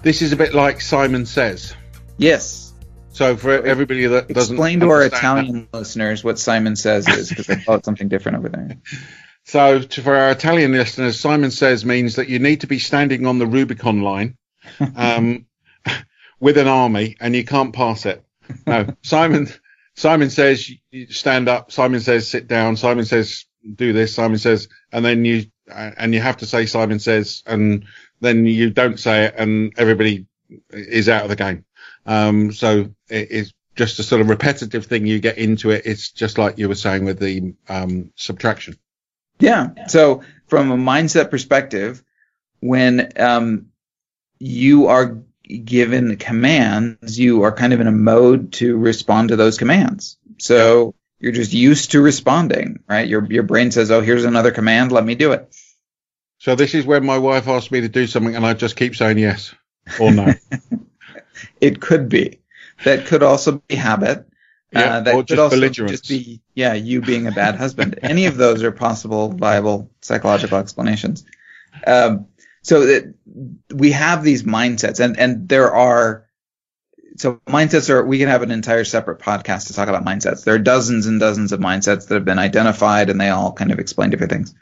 This 0.04 0.22
is 0.22 0.32
a 0.32 0.36
bit 0.36 0.54
like 0.54 0.82
Simon 0.82 1.26
Says. 1.26 1.76
Yes. 2.18 2.74
So 3.14 3.36
for 3.38 3.52
everybody 3.52 4.08
that 4.08 4.28
doesn't 4.30 4.56
explain 4.56 4.80
to 4.80 4.90
our 4.90 5.04
Italian 5.04 5.68
that. 5.72 5.78
listeners 5.78 6.24
what 6.24 6.40
Simon 6.40 6.76
says 6.76 7.08
is 7.08 7.30
because 7.30 7.46
they 7.46 7.58
call 7.58 7.76
it 7.76 7.86
something 7.86 8.08
different 8.08 8.38
over 8.40 8.50
there. 8.50 8.78
So 9.46 9.80
to, 9.80 10.02
for 10.02 10.16
our 10.16 10.32
Italian 10.32 10.72
listeners, 10.72 11.20
Simon 11.20 11.52
says 11.52 11.84
means 11.84 12.16
that 12.16 12.30
you 12.30 12.40
need 12.40 12.62
to 12.62 12.68
be 12.68 12.80
standing 12.80 13.26
on 13.26 13.40
the 13.40 13.48
Rubicon 13.48 14.02
line 14.02 14.38
um, 14.96 15.46
with 16.40 16.58
an 16.58 16.68
army 16.68 17.18
and 17.20 17.36
you 17.36 17.44
can't 17.44 17.74
pass 17.74 18.06
it. 18.06 18.24
No, 18.66 18.88
Simon. 19.02 19.48
Simon 19.94 20.30
says 20.30 20.72
stand 21.10 21.50
up. 21.50 21.72
Simon 21.72 22.00
says 22.00 22.28
sit 22.28 22.48
down. 22.48 22.78
Simon 22.78 23.06
says 23.06 23.46
do 23.76 23.94
this. 23.94 24.14
Simon 24.14 24.38
says, 24.38 24.68
and 24.92 25.04
then 25.04 25.26
you 25.26 25.46
and 25.68 26.14
you 26.14 26.20
have 26.20 26.38
to 26.38 26.46
say 26.46 26.66
Simon 26.66 27.00
says, 27.00 27.44
and 27.46 27.86
then 28.20 28.46
you 28.46 28.70
don't 28.70 29.00
say 29.00 29.26
it, 29.26 29.36
and 29.38 29.74
everybody 29.78 30.26
is 30.70 31.08
out 31.08 31.24
of 31.24 31.30
the 31.30 31.36
game. 31.36 31.66
Um, 32.06 32.52
so 32.52 32.90
it's 33.08 33.54
just 33.76 34.00
a 34.00 34.04
sort 34.04 34.22
of 34.22 34.30
repetitive 34.30 34.86
thing. 34.86 35.06
You 35.06 35.20
get 35.20 35.38
into 35.38 35.70
it. 35.70 35.84
It's 35.86 36.12
just 36.12 36.38
like 36.38 36.58
you 36.58 36.68
were 36.68 36.76
saying 36.76 37.06
with 37.06 37.20
the 37.20 37.54
um, 37.70 38.12
subtraction. 38.16 38.76
Yeah. 39.42 39.88
So 39.88 40.24
from 40.48 40.72
a 40.72 40.78
mindset 40.78 41.32
perspective, 41.32 42.04
when 42.60 43.12
um, 43.18 43.68
you 44.40 44.88
are 44.88 45.22
given 45.44 46.16
commands, 46.18 47.20
you 47.20 47.44
are 47.44 47.52
kind 47.52 47.74
of 47.74 47.82
in 47.82 47.88
a 47.88 47.92
mode 47.92 48.54
to 48.54 48.78
respond 48.78 49.30
to 49.30 49.36
those 49.36 49.58
commands. 49.58 50.18
So 50.38 50.96
you're 51.20 51.32
just 51.32 51.54
used 51.54 51.92
to 51.92 52.02
responding, 52.02 52.84
right? 52.88 53.08
Your 53.08 53.26
your 53.26 53.44
brain 53.44 53.72
says, 53.72 53.92
"Oh, 53.92 54.02
here's 54.02 54.26
another 54.26 54.52
command. 54.52 54.92
Let 54.92 55.06
me 55.06 55.16
do 55.16 55.34
it." 55.34 55.54
So 56.40 56.56
this 56.56 56.74
is 56.74 56.86
when 56.86 57.06
my 57.06 57.20
wife 57.20 57.48
asks 57.48 57.72
me 57.72 57.82
to 57.82 57.90
do 57.90 58.08
something, 58.08 58.36
and 58.36 58.46
I 58.46 58.54
just 58.54 58.76
keep 58.76 58.96
saying 58.96 59.20
yes 59.20 59.54
or 60.00 60.12
no. 60.12 60.34
it 61.62 61.80
could 61.80 62.10
be. 62.10 62.40
That 62.84 63.06
could 63.06 63.22
also 63.22 63.62
be 63.68 63.76
habit. 63.76 64.28
Yeah, 64.72 64.98
uh, 64.98 65.00
that 65.02 65.28
could 65.28 65.40
also 65.40 65.70
just 65.70 66.08
be 66.08 66.42
yeah, 66.56 66.74
you 66.74 67.02
being 67.02 67.28
a 67.28 67.32
bad 67.32 67.56
husband. 67.56 68.00
Any 68.04 68.26
of 68.26 68.38
those 68.38 68.64
are 68.64 68.72
possible, 68.72 69.30
viable 69.30 69.92
psychological 70.02 70.60
explanations. 70.60 71.26
Um, 71.86 72.28
so 72.62 72.86
that 72.86 73.14
we 73.74 73.92
have 73.92 74.24
these 74.24 74.44
mindsets, 74.44 75.00
and 75.00 75.20
and 75.20 75.50
there 75.50 75.74
are 75.74 76.26
so 77.18 77.42
mindsets 77.48 77.90
are 77.90 78.06
we 78.06 78.20
can 78.20 78.30
have 78.30 78.44
an 78.44 78.52
entire 78.52 78.86
separate 78.86 79.20
podcast 79.20 79.68
to 79.68 79.74
talk 79.74 79.90
about 79.90 80.06
mindsets. 80.06 80.46
There 80.46 80.56
are 80.56 80.60
dozens 80.60 81.06
and 81.06 81.20
dozens 81.20 81.52
of 81.52 81.60
mindsets 81.60 82.08
that 82.08 82.16
have 82.16 82.26
been 82.26 82.40
identified, 82.40 83.10
and 83.10 83.20
they 83.20 83.30
all 83.30 83.52
kind 83.52 83.72
of 83.72 83.80
explain 83.80 84.10
different 84.10 84.32
things. 84.32 84.56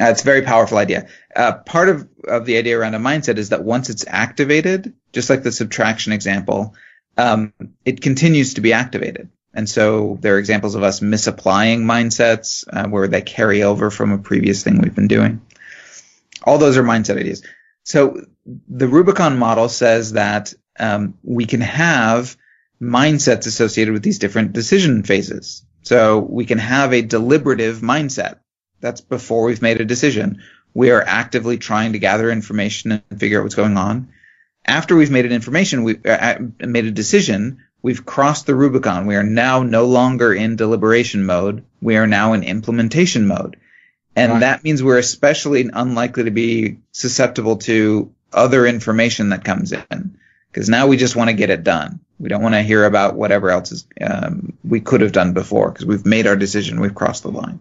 Uh, 0.00 0.06
it's 0.06 0.22
a 0.22 0.24
very 0.24 0.42
powerful 0.42 0.78
idea. 0.78 1.08
Uh, 1.36 1.52
part 1.52 1.88
of, 1.88 2.08
of 2.26 2.46
the 2.46 2.56
idea 2.56 2.78
around 2.78 2.94
a 2.94 2.98
mindset 2.98 3.36
is 3.36 3.50
that 3.50 3.64
once 3.64 3.90
it's 3.90 4.04
activated, 4.08 4.94
just 5.12 5.28
like 5.28 5.42
the 5.42 5.52
subtraction 5.52 6.12
example, 6.12 6.74
um, 7.16 7.52
it 7.84 8.00
continues 8.00 8.54
to 8.54 8.60
be 8.60 8.72
activated. 8.72 9.28
And 9.52 9.68
so 9.68 10.18
there 10.20 10.36
are 10.36 10.38
examples 10.38 10.74
of 10.74 10.82
us 10.82 11.02
misapplying 11.02 11.82
mindsets 11.82 12.64
uh, 12.72 12.88
where 12.88 13.08
they 13.08 13.20
carry 13.20 13.62
over 13.62 13.90
from 13.90 14.12
a 14.12 14.18
previous 14.18 14.62
thing 14.62 14.80
we've 14.80 14.94
been 14.94 15.08
doing. 15.08 15.40
All 16.44 16.58
those 16.58 16.76
are 16.76 16.84
mindset 16.84 17.18
ideas. 17.18 17.42
So 17.82 18.24
the 18.68 18.88
Rubicon 18.88 19.38
model 19.38 19.68
says 19.68 20.12
that 20.12 20.54
um, 20.78 21.14
we 21.22 21.46
can 21.46 21.60
have 21.60 22.36
mindsets 22.80 23.46
associated 23.46 23.92
with 23.92 24.02
these 24.02 24.18
different 24.18 24.52
decision 24.52 25.02
phases. 25.02 25.64
So 25.82 26.18
we 26.20 26.46
can 26.46 26.58
have 26.58 26.92
a 26.92 27.02
deliberative 27.02 27.78
mindset 27.78 28.38
that's 28.80 29.00
before 29.00 29.44
we've 29.44 29.62
made 29.62 29.80
a 29.80 29.84
decision. 29.84 30.42
We 30.72 30.90
are 30.90 31.02
actively 31.02 31.58
trying 31.58 31.92
to 31.92 31.98
gather 31.98 32.30
information 32.30 32.92
and 32.92 33.20
figure 33.20 33.40
out 33.40 33.42
what's 33.42 33.54
going 33.54 33.76
on. 33.76 34.12
After 34.70 34.94
we've 34.94 35.10
made 35.10 35.26
an 35.26 35.32
information, 35.32 35.82
we 35.82 35.98
uh, 36.04 36.38
made 36.60 36.84
a 36.84 36.92
decision. 36.92 37.64
We've 37.82 38.06
crossed 38.06 38.46
the 38.46 38.54
Rubicon. 38.54 39.06
We 39.06 39.16
are 39.16 39.24
now 39.24 39.64
no 39.64 39.86
longer 39.86 40.32
in 40.32 40.54
deliberation 40.54 41.26
mode. 41.26 41.64
We 41.82 41.96
are 41.96 42.06
now 42.06 42.34
in 42.34 42.44
implementation 42.44 43.26
mode. 43.26 43.56
And 44.14 44.32
right. 44.32 44.40
that 44.40 44.62
means 44.62 44.80
we're 44.80 44.98
especially 44.98 45.68
unlikely 45.72 46.24
to 46.24 46.30
be 46.30 46.78
susceptible 46.92 47.56
to 47.58 48.12
other 48.32 48.64
information 48.64 49.30
that 49.30 49.44
comes 49.44 49.72
in. 49.72 50.16
Because 50.52 50.68
now 50.68 50.86
we 50.86 50.96
just 50.96 51.16
want 51.16 51.30
to 51.30 51.34
get 51.34 51.50
it 51.50 51.64
done. 51.64 51.98
We 52.20 52.28
don't 52.28 52.42
want 52.42 52.54
to 52.54 52.62
hear 52.62 52.84
about 52.84 53.16
whatever 53.16 53.50
else 53.50 53.72
is, 53.72 53.86
um, 54.00 54.56
we 54.62 54.80
could 54.80 55.00
have 55.00 55.12
done 55.12 55.32
before 55.32 55.72
because 55.72 55.84
we've 55.84 56.06
made 56.06 56.28
our 56.28 56.36
decision. 56.36 56.80
We've 56.80 56.94
crossed 56.94 57.24
the 57.24 57.32
line. 57.32 57.58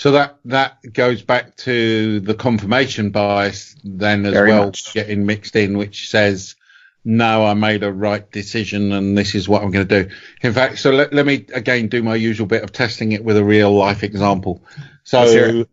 So 0.00 0.12
that 0.12 0.38
that 0.46 0.94
goes 0.94 1.20
back 1.20 1.56
to 1.58 2.20
the 2.20 2.32
confirmation 2.32 3.10
bias 3.10 3.76
then 3.84 4.24
as 4.24 4.32
Very 4.32 4.48
well 4.48 4.64
much. 4.64 4.94
getting 4.94 5.26
mixed 5.26 5.56
in, 5.56 5.76
which 5.76 6.08
says 6.08 6.56
no, 7.04 7.44
I 7.44 7.52
made 7.52 7.82
a 7.82 7.92
right 7.92 8.30
decision 8.32 8.92
and 8.92 9.16
this 9.16 9.34
is 9.34 9.46
what 9.46 9.62
I'm 9.62 9.70
going 9.70 9.86
to 9.86 10.04
do. 10.04 10.10
In 10.40 10.54
fact, 10.54 10.78
so 10.78 10.90
let, 10.90 11.12
let 11.12 11.26
me 11.26 11.44
again 11.52 11.88
do 11.88 12.02
my 12.02 12.14
usual 12.14 12.46
bit 12.46 12.62
of 12.62 12.72
testing 12.72 13.12
it 13.12 13.22
with 13.22 13.36
a 13.36 13.44
real 13.44 13.74
life 13.74 14.02
example. 14.02 14.64
So 15.04 15.66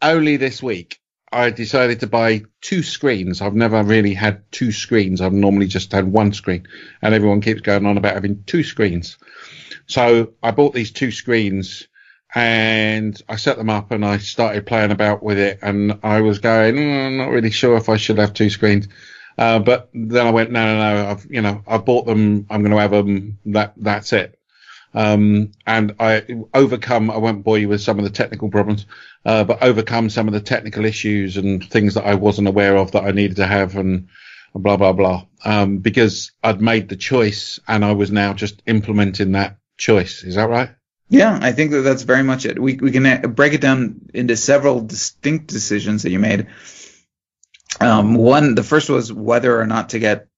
only 0.00 0.38
this 0.38 0.62
week 0.62 0.98
I 1.30 1.50
decided 1.50 2.00
to 2.00 2.06
buy 2.06 2.44
two 2.62 2.82
screens. 2.82 3.42
I've 3.42 3.54
never 3.54 3.82
really 3.82 4.14
had 4.14 4.50
two 4.52 4.72
screens. 4.72 5.20
I've 5.20 5.34
normally 5.34 5.66
just 5.66 5.92
had 5.92 6.10
one 6.10 6.32
screen 6.32 6.66
and 7.02 7.12
everyone 7.12 7.42
keeps 7.42 7.60
going 7.60 7.84
on 7.84 7.98
about 7.98 8.14
having 8.14 8.42
two 8.44 8.62
screens. 8.62 9.18
So 9.86 10.32
I 10.42 10.50
bought 10.50 10.72
these 10.72 10.92
two 10.92 11.10
screens 11.10 11.88
and 12.34 13.20
I 13.28 13.36
set 13.36 13.56
them 13.56 13.70
up 13.70 13.90
and 13.90 14.04
I 14.04 14.18
started 14.18 14.66
playing 14.66 14.92
about 14.92 15.22
with 15.22 15.38
it 15.38 15.58
and 15.62 15.98
I 16.02 16.20
was 16.20 16.38
going, 16.38 16.76
"Mm, 16.76 17.06
I'm 17.06 17.16
not 17.16 17.30
really 17.30 17.50
sure 17.50 17.76
if 17.76 17.88
I 17.88 17.96
should 17.96 18.18
have 18.18 18.34
two 18.34 18.50
screens. 18.50 18.88
Uh, 19.40 19.58
but 19.58 19.88
then 19.94 20.26
I 20.26 20.30
went, 20.30 20.50
no, 20.50 20.64
no, 20.66 20.76
no, 20.78 21.10
I've, 21.10 21.26
you 21.30 21.40
know, 21.40 21.62
I 21.66 21.78
bought 21.78 22.04
them. 22.04 22.46
I'm 22.50 22.62
going 22.62 22.72
to 22.72 22.80
have 22.80 22.90
them. 22.90 23.38
That, 23.46 23.72
that's 23.76 24.12
it. 24.12 24.38
Um, 24.92 25.52
and 25.66 25.94
I 25.98 26.26
overcome, 26.52 27.10
I 27.10 27.16
won't 27.16 27.44
bore 27.44 27.58
you 27.58 27.68
with 27.68 27.80
some 27.80 27.98
of 27.98 28.04
the 28.04 28.10
technical 28.10 28.50
problems, 28.50 28.86
uh, 29.24 29.44
but 29.44 29.62
overcome 29.62 30.10
some 30.10 30.26
of 30.26 30.34
the 30.34 30.40
technical 30.40 30.84
issues 30.84 31.36
and 31.38 31.64
things 31.64 31.94
that 31.94 32.04
I 32.04 32.16
wasn't 32.16 32.48
aware 32.48 32.76
of 32.76 32.92
that 32.92 33.04
I 33.04 33.12
needed 33.12 33.36
to 33.36 33.46
have 33.46 33.76
and 33.76 34.08
blah, 34.54 34.76
blah, 34.76 34.92
blah. 34.92 35.24
Um, 35.44 35.78
because 35.78 36.32
I'd 36.42 36.60
made 36.60 36.88
the 36.88 36.96
choice 36.96 37.60
and 37.66 37.82
I 37.82 37.92
was 37.92 38.10
now 38.10 38.34
just 38.34 38.62
implementing 38.66 39.32
that 39.32 39.58
choice. 39.78 40.22
Is 40.22 40.34
that 40.34 40.50
right? 40.50 40.70
Yeah, 41.10 41.36
I 41.42 41.52
think 41.52 41.72
that 41.72 41.82
that's 41.82 42.04
very 42.04 42.22
much 42.22 42.46
it. 42.46 42.58
We 42.58 42.76
we 42.76 42.92
can 42.92 43.04
uh, 43.04 43.26
break 43.26 43.52
it 43.52 43.60
down 43.60 44.08
into 44.14 44.36
several 44.36 44.80
distinct 44.80 45.48
decisions 45.48 46.04
that 46.04 46.10
you 46.10 46.20
made. 46.20 46.46
Um, 47.80 48.14
one, 48.14 48.54
the 48.54 48.62
first 48.62 48.88
was 48.88 49.12
whether 49.12 49.60
or 49.60 49.66
not 49.66 49.90
to 49.90 49.98
get 49.98 50.28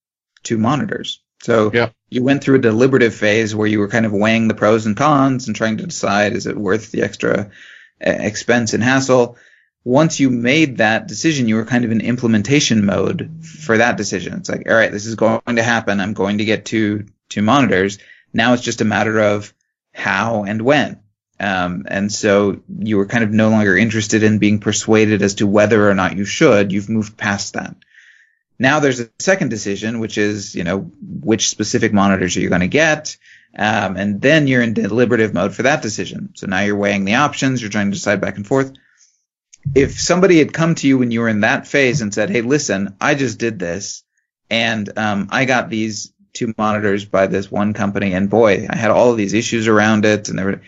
two 0.43 0.59
monitors. 0.59 1.23
So 1.43 1.71
Yeah. 1.75 1.91
you 2.09 2.23
went 2.23 2.43
through 2.43 2.57
a 2.57 2.61
deliberative 2.61 3.15
phase 3.15 3.55
where 3.55 3.67
you 3.67 3.81
were 3.81 3.89
kind 3.89 4.07
of 4.07 4.13
weighing 4.13 4.49
the 4.49 4.55
pros 4.55 4.87
and 4.87 4.97
cons 4.97 5.47
and 5.47 5.57
trying 5.57 5.79
to 5.79 5.87
decide 5.87 6.35
is 6.35 6.47
it 6.47 6.57
worth 6.57 6.91
the 6.91 7.03
extra 7.03 7.51
uh, 8.05 8.11
expense 8.11 8.75
and 8.75 8.83
hassle. 8.83 9.37
Once 9.85 10.21
you 10.21 10.31
made 10.31 10.77
that 10.79 11.09
decision, 11.09 11.49
you 11.49 11.57
were 11.57 11.65
kind 11.65 11.85
of 11.85 11.91
in 11.91 12.01
implementation 12.01 12.87
mode 12.87 13.43
for 13.67 13.79
that 13.79 13.97
decision. 13.97 14.35
It's 14.35 14.49
like, 14.49 14.69
all 14.71 14.77
right, 14.77 14.93
this 14.93 15.07
is 15.07 15.17
going 15.17 15.57
to 15.57 15.63
happen. 15.63 16.01
I'm 16.01 16.15
going 16.15 16.39
to 16.39 16.45
get 16.45 16.65
two 16.65 17.07
two 17.29 17.43
monitors. 17.43 17.99
Now 18.33 18.53
it's 18.55 18.63
just 18.63 18.81
a 18.81 18.85
matter 18.87 19.19
of 19.19 19.53
how 19.93 20.45
and 20.45 20.63
when. 20.63 21.01
Um, 21.39 21.87
and 21.89 22.13
so 22.13 22.61
you 22.79 22.99
were 22.99 23.07
kind 23.07 23.25
of 23.25 23.31
no 23.31 23.51
longer 23.51 23.77
interested 23.77 24.23
in 24.23 24.39
being 24.39 24.61
persuaded 24.61 25.23
as 25.23 25.37
to 25.37 25.47
whether 25.47 25.91
or 25.91 25.95
not 25.95 26.17
you 26.17 26.25
should. 26.25 26.71
You've 26.71 26.89
moved 26.89 27.17
past 27.17 27.55
that. 27.55 27.75
Now 28.59 28.79
there's 28.79 29.01
a 29.01 29.11
second 29.19 29.49
decision, 29.49 29.99
which 29.99 30.19
is, 30.19 30.55
you 30.55 30.63
know, 30.63 30.93
which 31.01 31.49
specific 31.49 31.93
monitors 31.93 32.37
are 32.37 32.41
you 32.41 32.49
going 32.49 32.61
to 32.61 32.69
get? 32.69 33.17
Um, 33.59 33.97
and 33.97 34.21
then 34.21 34.47
you're 34.47 34.63
in 34.63 34.73
deliberative 34.73 35.35
mode 35.35 35.53
for 35.53 35.65
that 35.65 35.83
decision. 35.83 36.33
So 36.37 36.47
now 36.47 36.61
you're 36.61 36.77
weighing 36.77 37.05
the 37.05 37.17
options. 37.17 37.61
You're 37.61 37.71
trying 37.71 37.91
to 37.91 37.97
decide 37.97 38.21
back 38.21 38.37
and 38.37 38.47
forth. 38.47 38.73
If 39.75 40.01
somebody 40.01 40.39
had 40.39 40.53
come 40.53 40.77
to 40.77 40.87
you 40.87 40.99
when 40.99 41.11
you 41.11 41.21
were 41.21 41.29
in 41.29 41.41
that 41.41 41.67
phase 41.67 42.03
and 42.03 42.15
said, 42.15 42.31
Hey, 42.31 42.43
listen, 42.43 42.97
I 43.01 43.17
just 43.17 43.39
did 43.39 43.59
this 43.59 44.05
and, 44.49 44.97
um, 44.97 45.29
I 45.31 45.45
got 45.45 45.69
these 45.69 46.12
two 46.33 46.55
monitors 46.57 47.05
by 47.05 47.27
this 47.27 47.51
one 47.51 47.73
company 47.75 48.15
and 48.15 48.31
boy, 48.31 48.67
I 48.69 48.77
had 48.77 48.91
all 48.91 49.11
of 49.11 49.17
these 49.17 49.35
issues 49.35 49.69
around 49.69 50.05
it 50.05 50.29
and 50.29 50.39
there 50.39 50.47
were, 50.47 50.61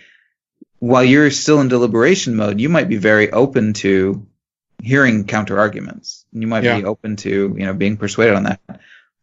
while 0.78 1.04
you're 1.04 1.30
still 1.30 1.60
in 1.60 1.68
deliberation 1.68 2.36
mode, 2.36 2.60
you 2.60 2.68
might 2.68 2.88
be 2.88 2.96
very 2.96 3.30
open 3.30 3.72
to 3.74 4.26
hearing 4.82 5.24
counter 5.26 5.58
arguments. 5.58 6.26
You 6.32 6.46
might 6.46 6.64
Yeah. 6.64 6.78
be 6.78 6.84
open 6.84 7.16
to, 7.16 7.54
you 7.58 7.64
know, 7.66 7.72
being 7.72 7.96
persuaded 7.96 8.34
on 8.34 8.42
that. 8.44 8.60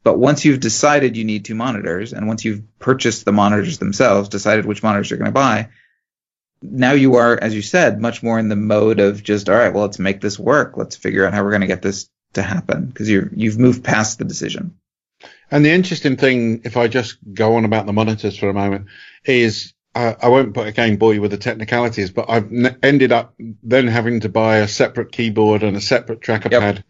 But 0.04 0.18
once 0.18 0.44
you've 0.44 0.60
decided 0.60 1.16
you 1.16 1.26
need 1.26 1.46
two 1.46 1.54
monitors 1.54 2.14
and 2.14 2.28
once 2.28 2.44
you've 2.44 2.64
purchased 2.80 3.26
the 3.26 3.32
monitors 3.32 3.78
themselves, 3.78 4.30
decided 4.30 4.66
which 4.66 4.82
monitors 4.82 5.12
you're 5.12 5.20
going 5.20 5.28
to 5.28 5.32
buy, 5.32 5.70
now 6.64 6.94
you 6.94 7.16
are, 7.16 7.38
as 7.40 7.54
you 7.54 7.62
said, 7.62 8.00
much 8.02 8.24
more 8.24 8.40
in 8.40 8.50
the 8.50 8.56
mode 8.56 9.00
of 9.00 9.22
just, 9.22 9.50
all 9.50 9.56
right, 9.56 9.74
well, 9.74 9.84
let's 9.84 10.00
make 10.00 10.22
this 10.22 10.40
work. 10.40 10.78
Let's 10.78 10.96
figure 10.96 11.26
out 11.26 11.34
how 11.34 11.44
we're 11.44 11.52
going 11.52 11.62
to 11.62 11.68
get 11.68 11.84
this 11.84 12.10
to 12.34 12.42
happen 12.42 12.88
because 12.88 13.10
you're, 13.10 13.30
you've 13.36 13.60
moved 13.60 13.84
past 13.84 14.18
the 14.18 14.26
decision. 14.26 14.76
And 15.52 15.66
the 15.66 15.72
interesting 15.72 16.16
thing, 16.16 16.62
if 16.64 16.78
I 16.78 16.88
just 16.88 17.18
go 17.34 17.56
on 17.56 17.66
about 17.66 17.86
the 17.86 17.94
monitors 17.94 18.38
for 18.38 18.50
a 18.50 18.54
moment, 18.54 18.88
is 19.26 19.74
uh, 19.94 20.14
I 20.22 20.30
won't 20.30 20.54
put 20.54 20.68
again 20.68 20.96
bore 20.96 21.14
you 21.14 21.22
with 21.22 21.32
the 21.32 21.38
technicalities, 21.38 22.10
but 22.10 22.30
I've 22.30 22.52
n- 22.52 22.78
ended 22.82 23.12
up 23.12 23.34
then 23.62 23.88
having 23.88 24.22
to 24.22 24.30
buy 24.30 24.58
a 24.58 24.68
separate 24.68 25.12
keyboard 25.12 25.64
and 25.64 25.76
a 25.76 25.82
separate 25.82 26.22
tracker 26.22 26.50
Yep. 26.50 26.62
pad. 26.62 26.84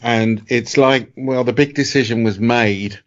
And 0.00 0.44
it's 0.48 0.76
like, 0.76 1.12
well, 1.16 1.44
the 1.44 1.52
big 1.52 1.74
decision 1.74 2.24
was 2.24 2.38
made. 2.38 2.98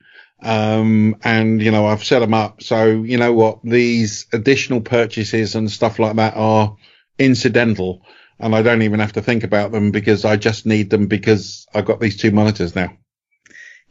Um, 0.44 1.18
and 1.24 1.62
you 1.62 1.72
know, 1.72 1.88
I've 1.88 2.04
set 2.04 2.20
them 2.20 2.34
up. 2.34 2.62
So 2.62 2.86
you 2.86 3.18
know 3.18 3.34
what? 3.34 3.60
These 3.64 4.28
additional 4.34 4.82
purchases 4.82 5.56
and 5.56 5.72
stuff 5.72 5.98
like 5.98 6.16
that 6.18 6.36
are 6.36 6.76
incidental. 7.18 8.06
And 8.40 8.56
I 8.56 8.62
don't 8.62 8.82
even 8.82 9.00
have 9.00 9.14
to 9.14 9.22
think 9.22 9.44
about 9.44 9.72
them 9.72 9.92
because 9.92 10.26
I 10.26 10.36
just 10.36 10.66
need 10.66 10.90
them 10.90 11.08
because 11.08 11.68
I've 11.74 11.86
got 11.86 12.00
these 12.00 12.18
two 12.18 12.32
monitors 12.32 12.76
now. 12.76 12.98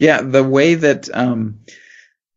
Yeah, 0.00 0.22
the 0.22 0.42
way 0.42 0.76
that 0.76 1.14
um, 1.14 1.60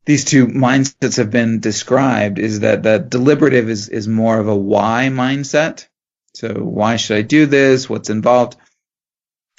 these 0.05 0.25
two 0.25 0.48
mindsets 0.48 1.15
have 1.15 1.32
been 1.32 1.62
described 1.62 2.38
is 2.38 2.60
that 2.60 2.84
the 2.84 3.00
deliberative 3.00 3.70
is 3.70 3.88
is 3.88 4.05
more 4.05 4.38
of 4.38 4.50
a 4.50 4.55
why 4.55 5.08
mindset. 5.10 5.88
So 6.36 6.53
why 6.55 6.98
should 6.98 7.17
I 7.17 7.22
do 7.22 7.46
this? 7.46 7.89
What's 7.89 8.10
involved? 8.10 8.58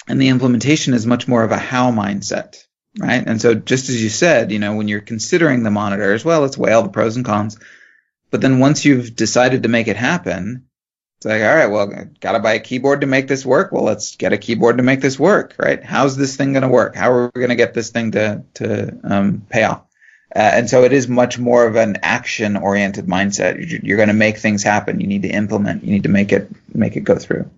And 0.07 0.21
the 0.21 0.27
implementation 0.27 0.93
is 0.93 1.07
much 1.07 1.27
more 1.27 1.43
of 1.43 1.51
a 1.51 1.57
how 1.57 1.91
mindset, 1.91 2.63
right? 2.99 3.23
And 3.25 3.41
so 3.41 3.55
just 3.55 3.89
as 3.89 4.01
you 4.01 4.09
said, 4.09 4.51
you 4.51 4.59
know, 4.59 4.75
when 4.75 4.87
you're 4.87 5.01
considering 5.01 5.63
the 5.63 5.71
monitor 5.71 6.13
as 6.13 6.23
well, 6.23 6.41
let's 6.41 6.59
weigh 6.59 6.73
all 6.73 6.83
the 6.83 6.89
pros 6.89 7.15
and 7.15 7.25
cons. 7.25 7.57
But 8.29 8.41
then 8.41 8.59
once 8.59 8.85
you've 8.85 9.15
decided 9.15 9.63
to 9.63 9.69
make 9.69 9.87
it 9.87 9.97
happen, 9.97 10.67
it's 11.25 11.41
like, 11.41 11.41
all 11.41 11.55
right, 11.55 11.67
well, 11.67 12.07
gotta 12.19 12.39
buy 12.39 12.53
a 12.53 12.59
keyboard 12.59 13.01
to 13.01 13.07
make 13.07 13.27
this 13.27 13.45
work. 13.45 13.71
Well, 13.71 13.83
let's 13.83 14.15
get 14.15 14.31
a 14.31 14.37
keyboard 14.37 14.77
to 14.77 14.83
make 14.83 15.01
this 15.01 15.19
work, 15.19 15.55
right? 15.57 15.83
How's 15.83 16.15
this 16.15 16.35
thing 16.35 16.53
gonna 16.53 16.69
work? 16.69 16.95
How 16.95 17.11
are 17.11 17.31
we 17.33 17.41
gonna 17.41 17.55
get 17.55 17.73
this 17.73 17.89
thing 17.89 18.11
to 18.11 18.43
to 18.55 18.99
um, 19.03 19.45
pay 19.49 19.63
off? 19.63 19.81
Uh, 20.35 20.51
and 20.53 20.69
so 20.69 20.83
it 20.83 20.93
is 20.93 21.07
much 21.07 21.39
more 21.39 21.65
of 21.65 21.77
an 21.77 21.97
action 22.03 22.57
oriented 22.57 23.07
mindset. 23.07 23.57
You're, 23.57 23.79
you're 23.81 23.97
going 23.97 24.09
to 24.09 24.13
make 24.13 24.37
things 24.37 24.63
happen. 24.63 24.99
You 24.99 25.07
need 25.07 25.21
to 25.21 25.29
implement. 25.29 25.85
You 25.85 25.91
need 25.91 26.03
to 26.03 26.09
make 26.09 26.33
it 26.33 26.51
make 26.73 26.97
it 26.97 27.05
go 27.05 27.17
through. 27.17 27.49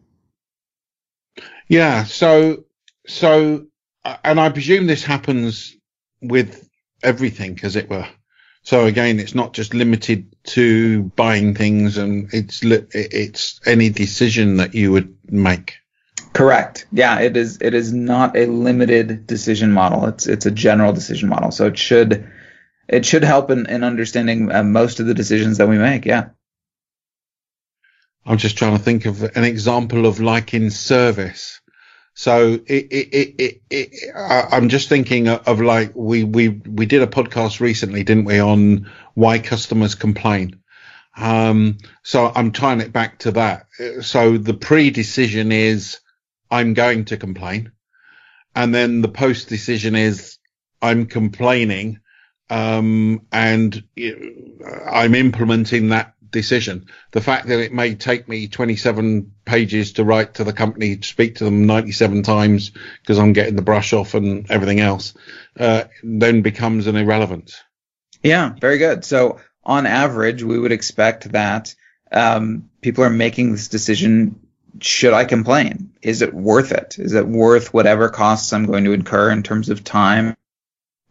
Yeah. 1.68 2.04
So, 2.04 2.66
so, 3.08 3.66
uh, 4.06 4.18
and 4.24 4.40
I 4.40 4.50
presume 4.50 4.86
this 4.86 5.04
happens 5.04 5.76
with 6.22 6.70
everything, 7.02 7.60
as 7.64 7.76
it 7.76 7.90
were. 7.90 8.08
So 8.62 8.86
again, 8.86 9.20
it's 9.20 9.34
not 9.34 9.54
just 9.54 9.74
limited 9.74 10.36
to 10.48 11.04
buying 11.16 11.56
things, 11.56 11.98
and 11.98 12.34
it's 12.34 12.62
it's 12.64 13.60
any 13.66 13.90
decision 13.90 14.58
that 14.58 14.74
you 14.74 14.92
would 14.92 15.16
make. 15.30 15.76
Correct. 16.34 16.86
Yeah, 16.92 17.20
it 17.20 17.36
is. 17.38 17.58
It 17.62 17.74
is 17.74 17.94
not 17.94 18.38
a 18.38 18.46
limited 18.46 19.28
decision 19.28 19.72
model. 19.72 20.06
It's 20.06 20.28
it's 20.28 20.46
a 20.46 20.52
general 20.52 20.94
decision 20.94 21.30
model. 21.30 21.52
So 21.52 21.68
it 21.68 21.78
should 21.78 22.30
it 22.88 23.06
should 23.06 23.24
help 23.24 23.50
in, 23.50 23.66
in 23.66 23.84
understanding 23.84 24.52
uh, 24.52 24.64
most 24.64 25.00
of 25.00 25.08
the 25.08 25.14
decisions 25.14 25.58
that 25.58 25.68
we 25.68 25.78
make. 25.78 26.06
Yeah. 26.06 26.30
I'm 28.26 28.38
just 28.38 28.58
trying 28.58 28.78
to 28.78 28.84
think 28.84 29.06
of 29.06 29.24
an 29.24 29.44
example 29.44 30.06
of 30.06 30.20
like 30.20 30.54
in 30.54 30.70
service. 30.70 31.62
So 32.14 32.54
it, 32.66 32.88
it, 32.92 33.14
it, 33.14 33.36
it, 33.38 33.62
it 33.70 34.16
I- 34.16 34.48
I'm 34.52 34.70
just 34.70 34.90
thinking 34.90 35.28
of 35.30 35.62
like 35.62 35.94
we, 35.96 36.24
we, 36.24 36.50
we 36.50 36.86
did 36.86 37.02
a 37.04 37.08
podcast 37.08 37.60
recently, 37.60 38.04
didn't 38.04 38.26
we, 38.26 38.40
on 38.40 38.90
why 39.18 39.40
customers 39.40 39.96
complain. 39.96 40.60
Um, 41.18 41.80
so 42.04 42.32
I'm 42.36 42.52
tying 42.52 42.82
it 42.82 42.94
back 42.94 43.18
to 43.20 43.32
that. 43.32 43.66
So 44.02 44.38
the 44.38 44.54
pre-decision 44.54 45.52
is 45.52 46.00
I'm 46.52 46.76
going 46.76 47.06
to 47.06 47.18
complain. 47.18 47.72
And 48.56 48.76
then 48.76 49.02
the 49.02 49.08
post 49.08 49.50
decision 49.50 49.96
is 49.96 50.38
I'm 50.84 51.08
complaining. 51.08 52.00
Um, 52.52 53.26
and 53.32 53.84
I'm 54.86 55.16
implementing 55.16 55.90
that 55.90 56.14
decision. 56.30 56.86
The 57.12 57.22
fact 57.22 57.48
that 57.48 57.60
it 57.60 57.74
may 57.74 57.96
take 57.96 58.30
me 58.30 58.48
27 58.48 59.32
pages 59.46 59.94
to 59.94 60.04
write 60.04 60.36
to 60.36 60.44
the 60.44 60.54
company, 60.54 61.02
speak 61.02 61.38
to 61.38 61.44
them 61.44 61.66
97 61.66 62.22
times 62.22 62.70
because 63.02 63.18
I'm 63.18 63.34
getting 63.34 63.56
the 63.56 63.64
brush 63.64 63.94
off 63.94 64.14
and 64.14 64.46
everything 64.52 64.80
else, 64.80 65.16
uh, 65.60 65.86
then 66.04 66.44
becomes 66.44 66.86
an 66.86 66.96
irrelevance. 66.96 67.64
Yeah, 68.24 68.54
very 68.60 68.78
good. 68.78 69.06
So 69.06 69.40
on 69.64 69.86
average, 69.86 70.44
we 70.44 70.58
would 70.58 70.72
expect 70.72 71.32
that 71.32 71.76
um, 72.12 72.70
people 72.82 73.04
are 73.04 73.10
making 73.10 73.52
this 73.52 73.68
decision. 73.68 74.40
Should 74.80 75.14
I 75.14 75.26
complain? 75.26 75.94
Is 76.02 76.22
it 76.22 76.34
worth 76.34 76.72
it? 76.72 76.98
Is 77.00 77.14
it 77.14 77.28
worth 77.28 77.74
whatever 77.74 78.10
costs 78.10 78.54
I'm 78.54 78.66
going 78.66 78.86
to 78.86 78.94
incur 78.94 79.32
in 79.32 79.44
terms 79.44 79.70
of 79.70 79.84
time 79.84 80.36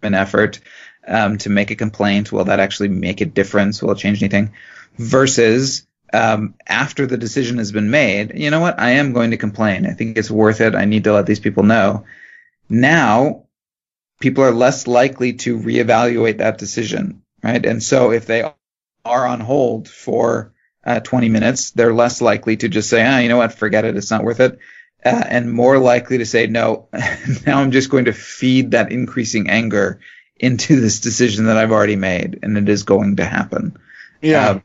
and 0.03 0.15
effort 0.15 0.61
um, 1.07 1.39
to 1.39 1.51
make 1.51 1.71
a 1.71 1.77
complaint? 1.77 2.33
Will 2.33 2.45
that 2.45 2.61
actually 2.61 2.89
make 2.89 3.21
a 3.21 3.27
difference? 3.27 3.83
Will 3.83 3.93
it 3.93 3.99
change 3.99 4.23
anything? 4.23 4.53
Versus 4.97 5.87
um, 6.13 6.55
after 6.67 7.07
the 7.07 7.19
decision 7.19 7.59
has 7.59 7.73
been 7.73 7.91
made, 7.91 8.39
you 8.39 8.51
know 8.51 8.61
what? 8.61 8.79
I 8.79 8.91
am 8.93 9.13
going 9.13 9.33
to 9.33 9.37
complain. 9.37 9.87
I 9.87 9.93
think 9.93 10.17
it's 10.17 10.31
worth 10.31 10.61
it. 10.61 10.75
I 10.75 10.85
need 10.85 11.05
to 11.05 11.13
let 11.13 11.27
these 11.27 11.41
people 11.41 11.63
know. 11.63 12.05
Now, 12.69 13.46
people 14.21 14.45
are 14.45 14.53
less 14.53 14.87
likely 14.87 15.35
to 15.35 15.59
reevaluate 15.59 16.39
that 16.39 16.59
decision, 16.59 17.23
right? 17.43 17.65
And 17.65 17.83
so 17.83 18.13
if 18.13 18.27
they 18.27 18.43
are 19.05 19.27
on 19.27 19.41
hold 19.41 19.89
for 19.89 20.53
uh, 20.85 21.01
20 21.01 21.29
minutes, 21.29 21.71
they're 21.73 21.95
less 21.95 22.21
likely 22.21 22.57
to 22.59 22.69
just 22.69 22.89
say, 22.89 23.05
ah, 23.05 23.19
you 23.19 23.29
know 23.29 23.37
what? 23.37 23.55
Forget 23.55 23.85
it. 23.85 23.97
It's 23.97 24.11
not 24.11 24.25
worth 24.25 24.41
it. 24.41 24.59
Uh, 25.05 25.25
and 25.29 25.53
more 25.53 25.79
likely 25.79 26.19
to 26.19 26.27
say, 26.27 26.47
no, 26.47 26.89
now 27.47 27.61
I'm 27.61 27.71
just 27.71 27.91
going 27.91 28.07
to 28.07 28.13
feed 28.13 28.73
that 28.73 28.93
increasing 28.93 29.51
anger 29.51 30.01
into 30.37 30.81
this 30.81 31.01
decision 31.01 31.47
that 31.47 31.57
I've 31.57 31.73
already 31.73 31.97
made, 31.97 32.41
and 32.43 32.59
it 32.59 32.69
is 32.69 32.83
going 32.83 33.17
to 33.17 33.25
happen. 33.25 33.77
Yeah. 34.21 34.49
Um, 34.49 34.63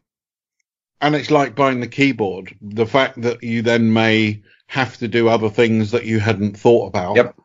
and 0.99 1.15
it's 1.15 1.31
like 1.31 1.55
buying 1.55 1.79
the 1.79 1.87
keyboard. 1.87 2.55
The 2.61 2.85
fact 2.85 3.21
that 3.21 3.43
you 3.43 3.61
then 3.61 3.91
may 3.91 4.43
have 4.67 4.97
to 4.97 5.07
do 5.07 5.27
other 5.27 5.49
things 5.49 5.91
that 5.91 6.05
you 6.05 6.19
hadn't 6.19 6.57
thought 6.57 6.87
about. 6.87 7.15
Yep. 7.15 7.40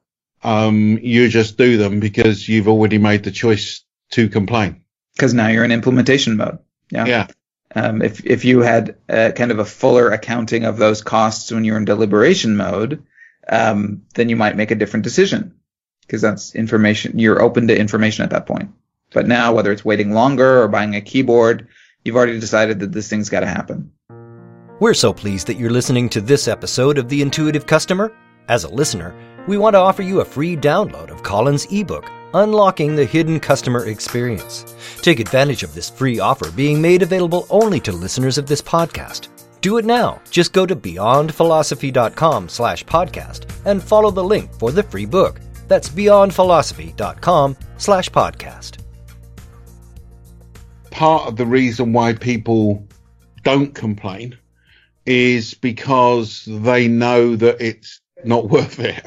Um, 0.46 1.00
you 1.02 1.28
just 1.28 1.58
do 1.58 1.76
them 1.76 1.98
because 1.98 2.48
you've 2.48 2.68
already 2.68 2.98
made 2.98 3.24
the 3.24 3.32
choice 3.32 3.84
to 4.12 4.28
complain. 4.28 4.82
Because 5.16 5.34
now 5.34 5.48
you're 5.48 5.64
in 5.64 5.72
implementation 5.72 6.36
mode. 6.36 6.60
Yeah. 6.90 7.06
Yeah. 7.06 7.26
Um, 7.74 8.00
if 8.00 8.24
if 8.24 8.44
you 8.44 8.60
had 8.60 8.96
a, 9.08 9.32
kind 9.32 9.50
of 9.50 9.58
a 9.58 9.64
fuller 9.64 10.10
accounting 10.10 10.64
of 10.64 10.78
those 10.78 11.02
costs 11.02 11.50
when 11.50 11.64
you're 11.64 11.76
in 11.76 11.84
deliberation 11.84 12.56
mode, 12.56 13.02
um, 13.48 14.02
then 14.14 14.28
you 14.28 14.36
might 14.36 14.56
make 14.56 14.70
a 14.70 14.76
different 14.76 15.02
decision 15.02 15.56
because 16.02 16.22
that's 16.22 16.54
information. 16.54 17.18
You're 17.18 17.42
open 17.42 17.66
to 17.66 17.76
information 17.76 18.22
at 18.22 18.30
that 18.30 18.46
point. 18.46 18.70
But 19.12 19.26
now, 19.26 19.52
whether 19.52 19.72
it's 19.72 19.84
waiting 19.84 20.12
longer 20.12 20.62
or 20.62 20.68
buying 20.68 20.94
a 20.94 21.00
keyboard, 21.00 21.66
you've 22.04 22.16
already 22.16 22.38
decided 22.38 22.80
that 22.80 22.92
this 22.92 23.08
thing's 23.08 23.30
got 23.30 23.40
to 23.40 23.46
happen. 23.46 23.90
We're 24.78 24.94
so 24.94 25.12
pleased 25.12 25.48
that 25.48 25.58
you're 25.58 25.70
listening 25.70 26.08
to 26.10 26.20
this 26.20 26.46
episode 26.46 26.98
of 26.98 27.08
The 27.08 27.20
Intuitive 27.20 27.66
Customer. 27.66 28.12
As 28.48 28.62
a 28.62 28.68
listener, 28.68 29.12
we 29.46 29.58
want 29.58 29.74
to 29.74 29.78
offer 29.78 30.02
you 30.02 30.20
a 30.20 30.24
free 30.24 30.56
download 30.56 31.10
of 31.10 31.22
Colin's 31.22 31.66
ebook, 31.70 32.10
Unlocking 32.34 32.96
the 32.96 33.04
Hidden 33.04 33.40
Customer 33.40 33.86
Experience. 33.86 34.74
Take 35.02 35.20
advantage 35.20 35.62
of 35.62 35.74
this 35.74 35.88
free 35.88 36.18
offer 36.18 36.50
being 36.50 36.80
made 36.82 37.02
available 37.02 37.46
only 37.50 37.80
to 37.80 37.92
listeners 37.92 38.38
of 38.38 38.46
this 38.46 38.60
podcast. 38.60 39.28
Do 39.60 39.78
it 39.78 39.84
now. 39.84 40.20
Just 40.30 40.52
go 40.52 40.66
to 40.66 40.76
beyondphilosophy.com 40.76 42.48
slash 42.48 42.84
podcast 42.84 43.50
and 43.64 43.82
follow 43.82 44.10
the 44.10 44.22
link 44.22 44.52
for 44.58 44.70
the 44.70 44.82
free 44.82 45.06
book. 45.06 45.40
That's 45.68 45.88
beyondphilosophy.com 45.88 47.56
slash 47.78 48.10
podcast. 48.10 48.78
Part 50.90 51.26
of 51.26 51.36
the 51.36 51.46
reason 51.46 51.92
why 51.92 52.14
people 52.14 52.86
don't 53.42 53.74
complain 53.74 54.36
is 55.04 55.54
because 55.54 56.44
they 56.46 56.88
know 56.88 57.36
that 57.36 57.60
it's 57.60 58.00
not 58.26 58.48
worth 58.50 58.78
it, 58.80 59.04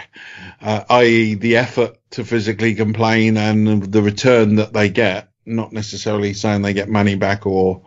uh, 0.61 0.83
i.e., 0.89 1.35
the 1.35 1.57
effort 1.57 1.97
to 2.11 2.23
physically 2.23 2.75
complain 2.75 3.37
and 3.37 3.83
the 3.91 4.01
return 4.01 4.55
that 4.55 4.73
they 4.73 4.89
get. 4.89 5.27
Not 5.45 5.73
necessarily 5.73 6.33
saying 6.33 6.61
they 6.61 6.73
get 6.73 6.89
money 6.89 7.15
back 7.15 7.47
or 7.47 7.81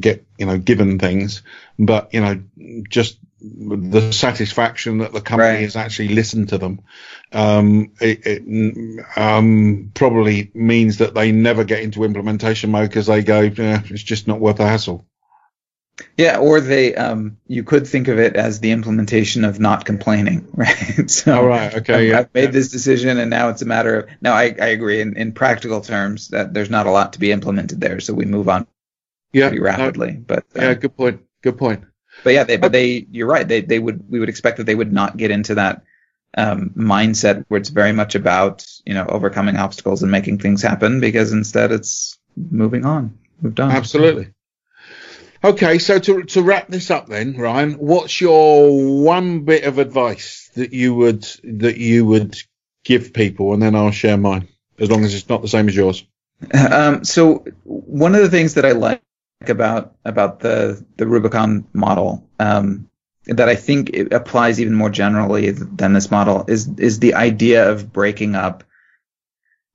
get, 0.00 0.26
you 0.36 0.46
know, 0.46 0.58
given 0.58 0.98
things, 0.98 1.42
but, 1.78 2.12
you 2.12 2.20
know, 2.20 2.42
just 2.88 3.18
the 3.40 4.10
satisfaction 4.10 4.98
that 4.98 5.12
the 5.12 5.20
company 5.20 5.50
right. 5.50 5.60
has 5.60 5.76
actually 5.76 6.08
listened 6.08 6.48
to 6.48 6.58
them 6.58 6.80
um, 7.34 7.92
it, 8.00 8.20
it 8.24 9.06
um, 9.16 9.90
probably 9.92 10.50
means 10.54 10.98
that 10.98 11.14
they 11.14 11.32
never 11.32 11.64
get 11.64 11.82
into 11.82 12.04
implementation 12.04 12.70
mode 12.70 12.88
because 12.88 13.06
they 13.06 13.22
go, 13.22 13.40
yeah, 13.40 13.82
it's 13.86 14.02
just 14.02 14.28
not 14.28 14.40
worth 14.40 14.56
the 14.56 14.66
hassle. 14.66 15.04
Yeah, 16.16 16.38
or 16.38 16.60
they, 16.60 16.94
um, 16.94 17.38
you 17.46 17.62
could 17.62 17.86
think 17.86 18.08
of 18.08 18.18
it 18.18 18.34
as 18.34 18.58
the 18.58 18.72
implementation 18.72 19.44
of 19.44 19.60
not 19.60 19.84
complaining, 19.84 20.48
right? 20.54 21.08
so, 21.08 21.40
oh, 21.40 21.46
right, 21.46 21.74
okay, 21.74 21.94
I've, 21.94 22.02
yeah, 22.04 22.18
I've 22.20 22.34
made 22.34 22.44
yeah. 22.44 22.50
this 22.50 22.70
decision, 22.70 23.18
and 23.18 23.30
now 23.30 23.48
it's 23.48 23.62
a 23.62 23.66
matter 23.66 24.00
of. 24.00 24.08
Now, 24.20 24.32
I, 24.32 24.54
I 24.60 24.68
agree 24.68 25.00
in, 25.00 25.16
in 25.16 25.32
practical 25.32 25.80
terms 25.80 26.28
that 26.28 26.52
there's 26.52 26.70
not 26.70 26.86
a 26.86 26.90
lot 26.90 27.12
to 27.12 27.20
be 27.20 27.30
implemented 27.30 27.80
there, 27.80 28.00
so 28.00 28.12
we 28.12 28.24
move 28.24 28.48
on 28.48 28.66
yeah, 29.32 29.48
pretty 29.48 29.62
rapidly. 29.62 30.12
No, 30.12 30.24
but 30.26 30.44
uh, 30.56 30.62
yeah, 30.62 30.74
good 30.74 30.96
point. 30.96 31.20
Good 31.42 31.58
point. 31.58 31.84
But 32.22 32.32
yeah, 32.32 32.44
they, 32.44 32.56
but 32.56 32.72
they, 32.72 33.06
you're 33.10 33.26
right. 33.26 33.46
They, 33.46 33.60
they 33.60 33.78
would, 33.78 34.08
we 34.08 34.20
would 34.20 34.28
expect 34.28 34.58
that 34.58 34.64
they 34.64 34.74
would 34.74 34.92
not 34.92 35.16
get 35.16 35.30
into 35.30 35.56
that 35.56 35.82
um, 36.36 36.70
mindset 36.76 37.44
where 37.48 37.60
it's 37.60 37.68
very 37.68 37.92
much 37.92 38.14
about 38.14 38.66
you 38.84 38.94
know 38.94 39.06
overcoming 39.06 39.56
obstacles 39.56 40.02
and 40.02 40.10
making 40.10 40.38
things 40.38 40.62
happen 40.62 41.00
because 41.00 41.32
instead 41.32 41.70
it's 41.72 42.18
moving 42.36 42.84
on, 42.84 43.18
moved 43.40 43.60
on. 43.60 43.70
Absolutely. 43.70 44.32
Okay, 45.44 45.78
so 45.78 45.98
to 45.98 46.22
to 46.22 46.42
wrap 46.42 46.68
this 46.68 46.90
up 46.90 47.06
then, 47.06 47.36
Ryan, 47.36 47.74
what's 47.74 48.18
your 48.18 49.02
one 49.02 49.40
bit 49.40 49.64
of 49.64 49.78
advice 49.78 50.50
that 50.54 50.72
you 50.72 50.94
would 50.94 51.24
that 51.44 51.76
you 51.76 52.06
would 52.06 52.34
give 52.82 53.12
people, 53.12 53.52
and 53.52 53.62
then 53.62 53.74
I'll 53.74 53.90
share 53.90 54.16
mine, 54.16 54.48
as 54.78 54.90
long 54.90 55.04
as 55.04 55.14
it's 55.14 55.28
not 55.28 55.42
the 55.42 55.48
same 55.48 55.68
as 55.68 55.76
yours. 55.76 56.04
Um, 56.52 57.04
so 57.04 57.44
one 57.62 58.14
of 58.14 58.20
the 58.20 58.28
things 58.28 58.54
that 58.54 58.66
I 58.66 58.72
like 58.72 59.02
about 59.46 59.94
about 60.04 60.40
the 60.40 60.84
the 60.96 61.06
Rubicon 61.06 61.66
model 61.72 62.26
um, 62.38 62.90
that 63.26 63.48
I 63.48 63.54
think 63.54 63.90
it 63.90 64.12
applies 64.12 64.60
even 64.60 64.74
more 64.74 64.90
generally 64.90 65.50
than 65.50 65.92
this 65.92 66.10
model 66.10 66.44
is 66.48 66.68
is 66.78 66.98
the 66.98 67.14
idea 67.14 67.70
of 67.70 67.92
breaking 67.92 68.34
up 68.34 68.64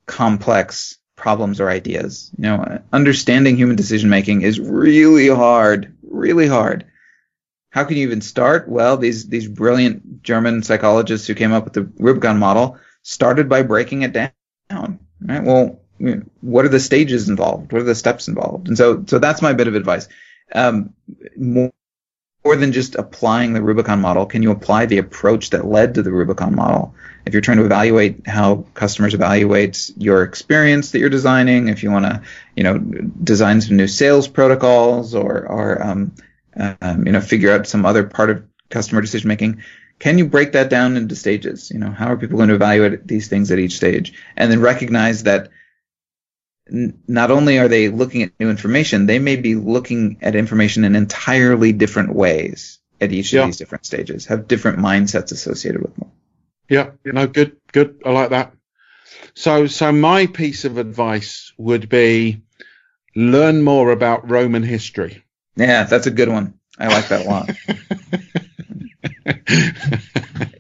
complex 0.05 0.98
problems 1.19 1.60
or 1.60 1.69
ideas. 1.69 2.32
You 2.38 2.43
know, 2.43 2.82
understanding 2.91 3.55
human 3.55 3.75
decision 3.75 4.10
making 4.10 4.41
is 4.41 4.60
really 4.60 5.27
hard, 5.27 5.95
really 6.03 6.47
hard. 6.47 6.86
How 7.71 7.84
can 7.84 7.97
you 7.97 8.03
even 8.03 8.21
start? 8.21 8.67
Well, 8.67 8.97
these 8.97 9.27
these 9.27 9.47
brilliant 9.47 10.23
German 10.23 10.63
psychologists 10.63 11.27
who 11.27 11.36
came 11.36 11.53
up 11.53 11.65
with 11.65 11.73
the 11.73 11.91
Rubicon 11.99 12.39
model 12.39 12.79
started 13.03 13.47
by 13.47 13.62
breaking 13.62 14.01
it 14.01 14.13
down. 14.13 14.99
Right? 15.21 15.43
Well, 15.43 15.82
what 16.41 16.65
are 16.65 16.69
the 16.69 16.79
stages 16.79 17.29
involved? 17.29 17.71
What 17.71 17.82
are 17.82 17.86
the 17.86 17.93
steps 17.93 18.27
involved? 18.27 18.69
And 18.69 18.77
so, 18.77 19.03
so 19.05 19.19
that's 19.19 19.41
my 19.41 19.53
bit 19.53 19.67
of 19.67 19.75
advice. 19.75 20.08
Um, 20.53 20.93
more, 21.38 21.71
more 22.43 22.56
than 22.56 22.71
just 22.71 22.95
applying 22.95 23.54
the 23.54 23.62
Rubicon 23.62 23.99
model, 23.99 24.25
can 24.25 24.43
you 24.43 24.52
apply 24.52 24.86
the 24.86 24.97
approach 24.97 25.49
that 25.49 25.65
led 25.65 25.95
to 25.95 26.02
the 26.02 26.12
Rubicon 26.12 26.56
model? 26.56 26.95
If 27.25 27.34
you're 27.34 27.41
trying 27.41 27.58
to 27.58 27.65
evaluate 27.65 28.25
how 28.28 28.65
customers 28.73 29.13
evaluate 29.13 29.91
your 29.97 30.23
experience 30.23 30.91
that 30.91 30.99
you're 30.99 31.10
designing, 31.10 31.67
if 31.67 31.84
you 31.84 31.91
want 31.91 32.06
to, 32.06 32.21
you 32.56 32.63
know, 32.63 32.78
design 32.78 33.62
some 33.62 33.75
new 33.75 33.88
sales 33.88 34.28
protocols 34.28 35.13
or, 35.13 35.45
or 35.45 35.84
um, 35.84 36.15
um, 36.56 37.06
you 37.06 37.12
know, 37.12 37.21
figure 37.21 37.52
out 37.52 37.67
some 37.67 37.86
other 37.86 38.04
part 38.04 38.30
of 38.30 38.43
customer 38.69 39.02
decision 39.02 39.28
making, 39.28 39.62
can 39.99 40.17
you 40.17 40.25
break 40.25 40.54
that 40.54 40.69
down 40.69 40.95
into 40.95 41.15
stages? 41.15 41.69
You 41.71 41.80
know, 41.80 41.91
how 41.91 42.08
are 42.08 42.17
people 42.17 42.38
going 42.38 42.49
to 42.49 42.56
evaluate 42.56 43.06
these 43.06 43.28
things 43.28 43.52
at 43.52 43.60
each 43.60 43.75
stage? 43.75 44.13
And 44.38 44.49
then 44.49 44.62
recognize 44.62 45.23
that 45.23 45.49
not 46.71 47.32
only 47.32 47.60
are 47.60 47.67
they 47.67 47.89
looking 47.89 48.23
at 48.23 48.32
new 48.39 48.49
information, 48.49 49.05
they 49.05 49.19
may 49.19 49.36
be 49.36 49.55
looking 49.55 50.17
at 50.21 50.36
information 50.36 50.84
in 50.84 50.95
entirely 50.95 51.71
different 51.71 52.13
ways 52.13 52.79
at 53.01 53.12
each 53.12 53.34
yeah. 53.34 53.41
of 53.41 53.47
these 53.47 53.58
different 53.58 53.86
stages, 53.86 54.25
have 54.25 54.47
different 54.47 54.79
mindsets 54.79 55.32
associated 55.32 55.82
with 55.82 55.95
them. 55.95 56.12
Yeah, 56.69 56.91
you 57.03 57.13
know, 57.13 57.27
good, 57.27 57.58
good. 57.71 58.01
I 58.05 58.12
like 58.12 58.29
that. 58.29 58.53
So, 59.34 59.67
so 59.67 59.91
my 59.91 60.27
piece 60.27 60.65
of 60.65 60.77
advice 60.77 61.53
would 61.58 61.89
be 61.89 62.41
learn 63.15 63.62
more 63.62 63.91
about 63.91 64.29
Roman 64.29 64.63
history. 64.63 65.23
Yeah, 65.55 65.84
that's 65.84 66.08
a 66.08 66.12
good 66.12 66.29
one. 66.29 66.60
I 66.77 66.88
like 66.88 67.08
that 67.10 67.25
a 67.25 67.29
lot. 67.29 67.49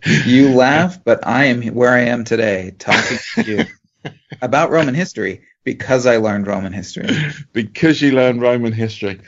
you 0.25 0.49
laugh, 0.49 1.03
but 1.03 1.25
I 1.25 1.45
am 1.45 1.61
where 1.67 1.93
I 1.93 2.01
am 2.05 2.23
today 2.23 2.73
talking 2.77 3.17
to 3.35 3.43
you 3.43 3.65
about 4.41 4.71
Roman 4.71 4.95
history 4.95 5.41
because 5.73 6.07
I 6.07 6.17
learned 6.17 6.47
Roman 6.47 6.73
history. 6.73 7.07
because 7.53 8.01
you 8.01 8.13
learned 8.13 8.41
Roman 8.41 8.73
history. 8.73 9.21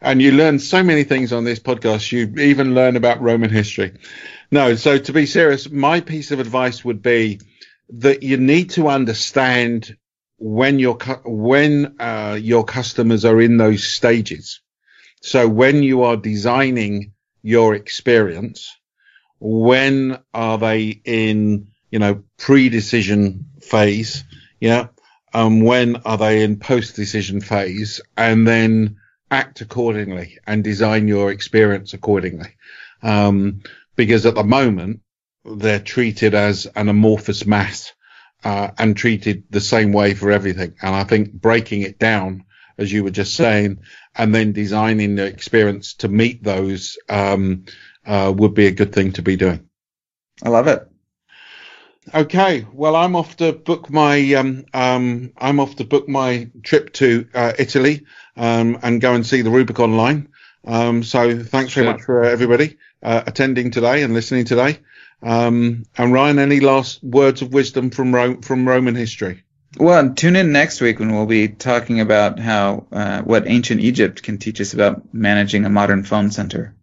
And 0.00 0.22
you 0.22 0.32
learn 0.32 0.58
so 0.58 0.82
many 0.82 1.04
things 1.04 1.34
on 1.34 1.44
this 1.44 1.58
podcast. 1.58 2.10
You 2.12 2.42
even 2.42 2.74
learn 2.74 2.96
about 2.96 3.20
Roman 3.20 3.50
history. 3.50 3.92
No, 4.50 4.74
so 4.74 4.96
to 4.96 5.12
be 5.12 5.26
serious, 5.26 5.70
my 5.70 6.00
piece 6.00 6.30
of 6.30 6.40
advice 6.40 6.82
would 6.82 7.02
be 7.02 7.40
that 7.90 8.22
you 8.22 8.38
need 8.38 8.70
to 8.70 8.88
understand 8.88 9.94
when 10.38 10.78
your 10.78 10.96
when 11.26 11.96
uh, 12.00 12.38
your 12.40 12.64
customers 12.64 13.26
are 13.26 13.40
in 13.40 13.58
those 13.58 13.84
stages. 13.84 14.60
So 15.20 15.46
when 15.46 15.82
you 15.82 16.04
are 16.04 16.16
designing 16.16 17.12
your 17.42 17.74
experience, 17.74 18.74
when 19.40 20.18
are 20.32 20.56
they 20.56 21.02
in 21.04 21.68
you 21.90 21.98
know 21.98 22.22
pre-decision 22.38 23.50
phase? 23.60 24.24
Yeah, 24.58 24.88
um, 25.34 25.60
when 25.60 25.96
are 26.04 26.18
they 26.18 26.42
in 26.42 26.58
post 26.58 26.96
decision 26.96 27.40
phase, 27.40 28.00
and 28.16 28.46
then 28.46 28.96
act 29.30 29.60
accordingly 29.60 30.38
and 30.46 30.62
design 30.62 31.08
your 31.08 31.30
experience 31.30 31.94
accordingly. 31.94 32.54
Um, 33.02 33.62
because 33.96 34.26
at 34.26 34.34
the 34.34 34.44
moment 34.44 35.00
they're 35.44 35.80
treated 35.80 36.34
as 36.34 36.66
an 36.76 36.88
amorphous 36.88 37.46
mass 37.46 37.92
uh, 38.44 38.70
and 38.78 38.96
treated 38.96 39.44
the 39.50 39.60
same 39.60 39.92
way 39.92 40.14
for 40.14 40.30
everything. 40.30 40.74
And 40.82 40.94
I 40.94 41.04
think 41.04 41.32
breaking 41.32 41.82
it 41.82 41.98
down 41.98 42.44
as 42.78 42.92
you 42.92 43.04
were 43.04 43.10
just 43.10 43.34
saying, 43.34 43.78
and 44.16 44.34
then 44.34 44.52
designing 44.52 45.14
the 45.14 45.26
experience 45.26 45.94
to 45.94 46.08
meet 46.08 46.42
those 46.42 46.98
um, 47.08 47.64
uh, 48.06 48.32
would 48.34 48.54
be 48.54 48.66
a 48.66 48.72
good 48.72 48.92
thing 48.92 49.12
to 49.12 49.22
be 49.22 49.36
doing. 49.36 49.68
I 50.42 50.48
love 50.48 50.66
it. 50.66 50.91
Okay, 52.12 52.66
well, 52.72 52.96
I'm 52.96 53.14
off 53.14 53.36
to 53.36 53.52
book 53.52 53.88
my 53.88 54.34
um, 54.34 54.64
um, 54.74 55.32
I'm 55.38 55.60
off 55.60 55.76
to 55.76 55.84
book 55.84 56.08
my 56.08 56.50
trip 56.62 56.92
to 56.94 57.28
uh, 57.32 57.52
Italy 57.58 58.06
um, 58.36 58.78
and 58.82 59.00
go 59.00 59.14
and 59.14 59.24
see 59.24 59.42
the 59.42 59.50
Rubicon 59.50 59.96
line. 59.96 60.28
Um, 60.64 61.04
so 61.04 61.42
thanks 61.42 61.74
very 61.74 61.86
much 61.86 62.02
for 62.02 62.24
everybody 62.24 62.76
uh, 63.02 63.22
attending 63.26 63.70
today 63.70 64.02
and 64.02 64.14
listening 64.14 64.44
today. 64.44 64.80
Um, 65.22 65.84
and 65.96 66.12
Ryan, 66.12 66.40
any 66.40 66.58
last 66.60 67.02
words 67.04 67.40
of 67.42 67.52
wisdom 67.52 67.90
from 67.90 68.14
Ro- 68.14 68.40
from 68.42 68.66
Roman 68.66 68.96
history? 68.96 69.44
Well, 69.78 70.12
tune 70.14 70.36
in 70.36 70.52
next 70.52 70.80
week 70.80 70.98
when 70.98 71.14
we'll 71.14 71.26
be 71.26 71.48
talking 71.48 72.00
about 72.00 72.38
how 72.38 72.86
uh, 72.92 73.22
what 73.22 73.46
ancient 73.46 73.80
Egypt 73.80 74.22
can 74.22 74.38
teach 74.38 74.60
us 74.60 74.74
about 74.74 75.14
managing 75.14 75.64
a 75.64 75.70
modern 75.70 76.02
phone 76.02 76.30
center. 76.32 76.74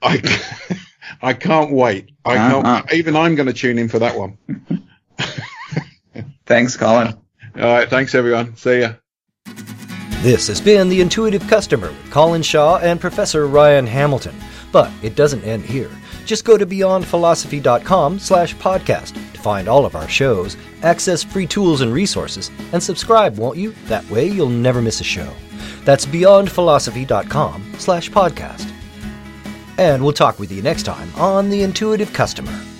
I 0.00 0.18
I 1.20 1.32
can't 1.32 1.72
wait. 1.72 2.10
I 2.24 2.36
can't. 2.36 2.66
Uh-huh. 2.66 2.82
Even 2.92 3.16
I'm 3.16 3.34
going 3.34 3.46
to 3.48 3.52
tune 3.52 3.78
in 3.78 3.88
for 3.88 3.98
that 3.98 4.16
one. 4.16 4.38
thanks, 6.46 6.76
Colin. 6.76 7.08
All 7.56 7.62
right. 7.62 7.88
Thanks, 7.88 8.14
everyone. 8.14 8.56
See 8.56 8.80
ya. 8.80 8.94
This 10.22 10.46
has 10.46 10.60
been 10.60 10.88
The 10.88 11.00
Intuitive 11.00 11.46
Customer 11.48 11.88
with 11.88 12.10
Colin 12.10 12.42
Shaw 12.42 12.78
and 12.78 13.00
Professor 13.00 13.46
Ryan 13.46 13.86
Hamilton. 13.86 14.36
But 14.70 14.90
it 15.02 15.16
doesn't 15.16 15.42
end 15.44 15.64
here. 15.64 15.90
Just 16.24 16.44
go 16.44 16.56
to 16.56 16.64
beyondphilosophy.com 16.64 18.20
slash 18.20 18.54
podcast 18.56 19.14
to 19.34 19.40
find 19.40 19.68
all 19.68 19.84
of 19.84 19.96
our 19.96 20.08
shows, 20.08 20.56
access 20.82 21.22
free 21.22 21.46
tools 21.46 21.80
and 21.80 21.92
resources, 21.92 22.50
and 22.72 22.82
subscribe, 22.82 23.36
won't 23.36 23.58
you? 23.58 23.72
That 23.86 24.08
way 24.08 24.28
you'll 24.28 24.48
never 24.48 24.80
miss 24.80 25.00
a 25.00 25.04
show. 25.04 25.30
That's 25.84 26.06
beyondphilosophy.com 26.06 27.74
slash 27.78 28.10
podcast. 28.10 28.71
And 29.82 30.00
we'll 30.00 30.12
talk 30.12 30.38
with 30.38 30.52
you 30.52 30.62
next 30.62 30.84
time 30.84 31.12
on 31.16 31.50
The 31.50 31.64
Intuitive 31.64 32.12
Customer. 32.12 32.71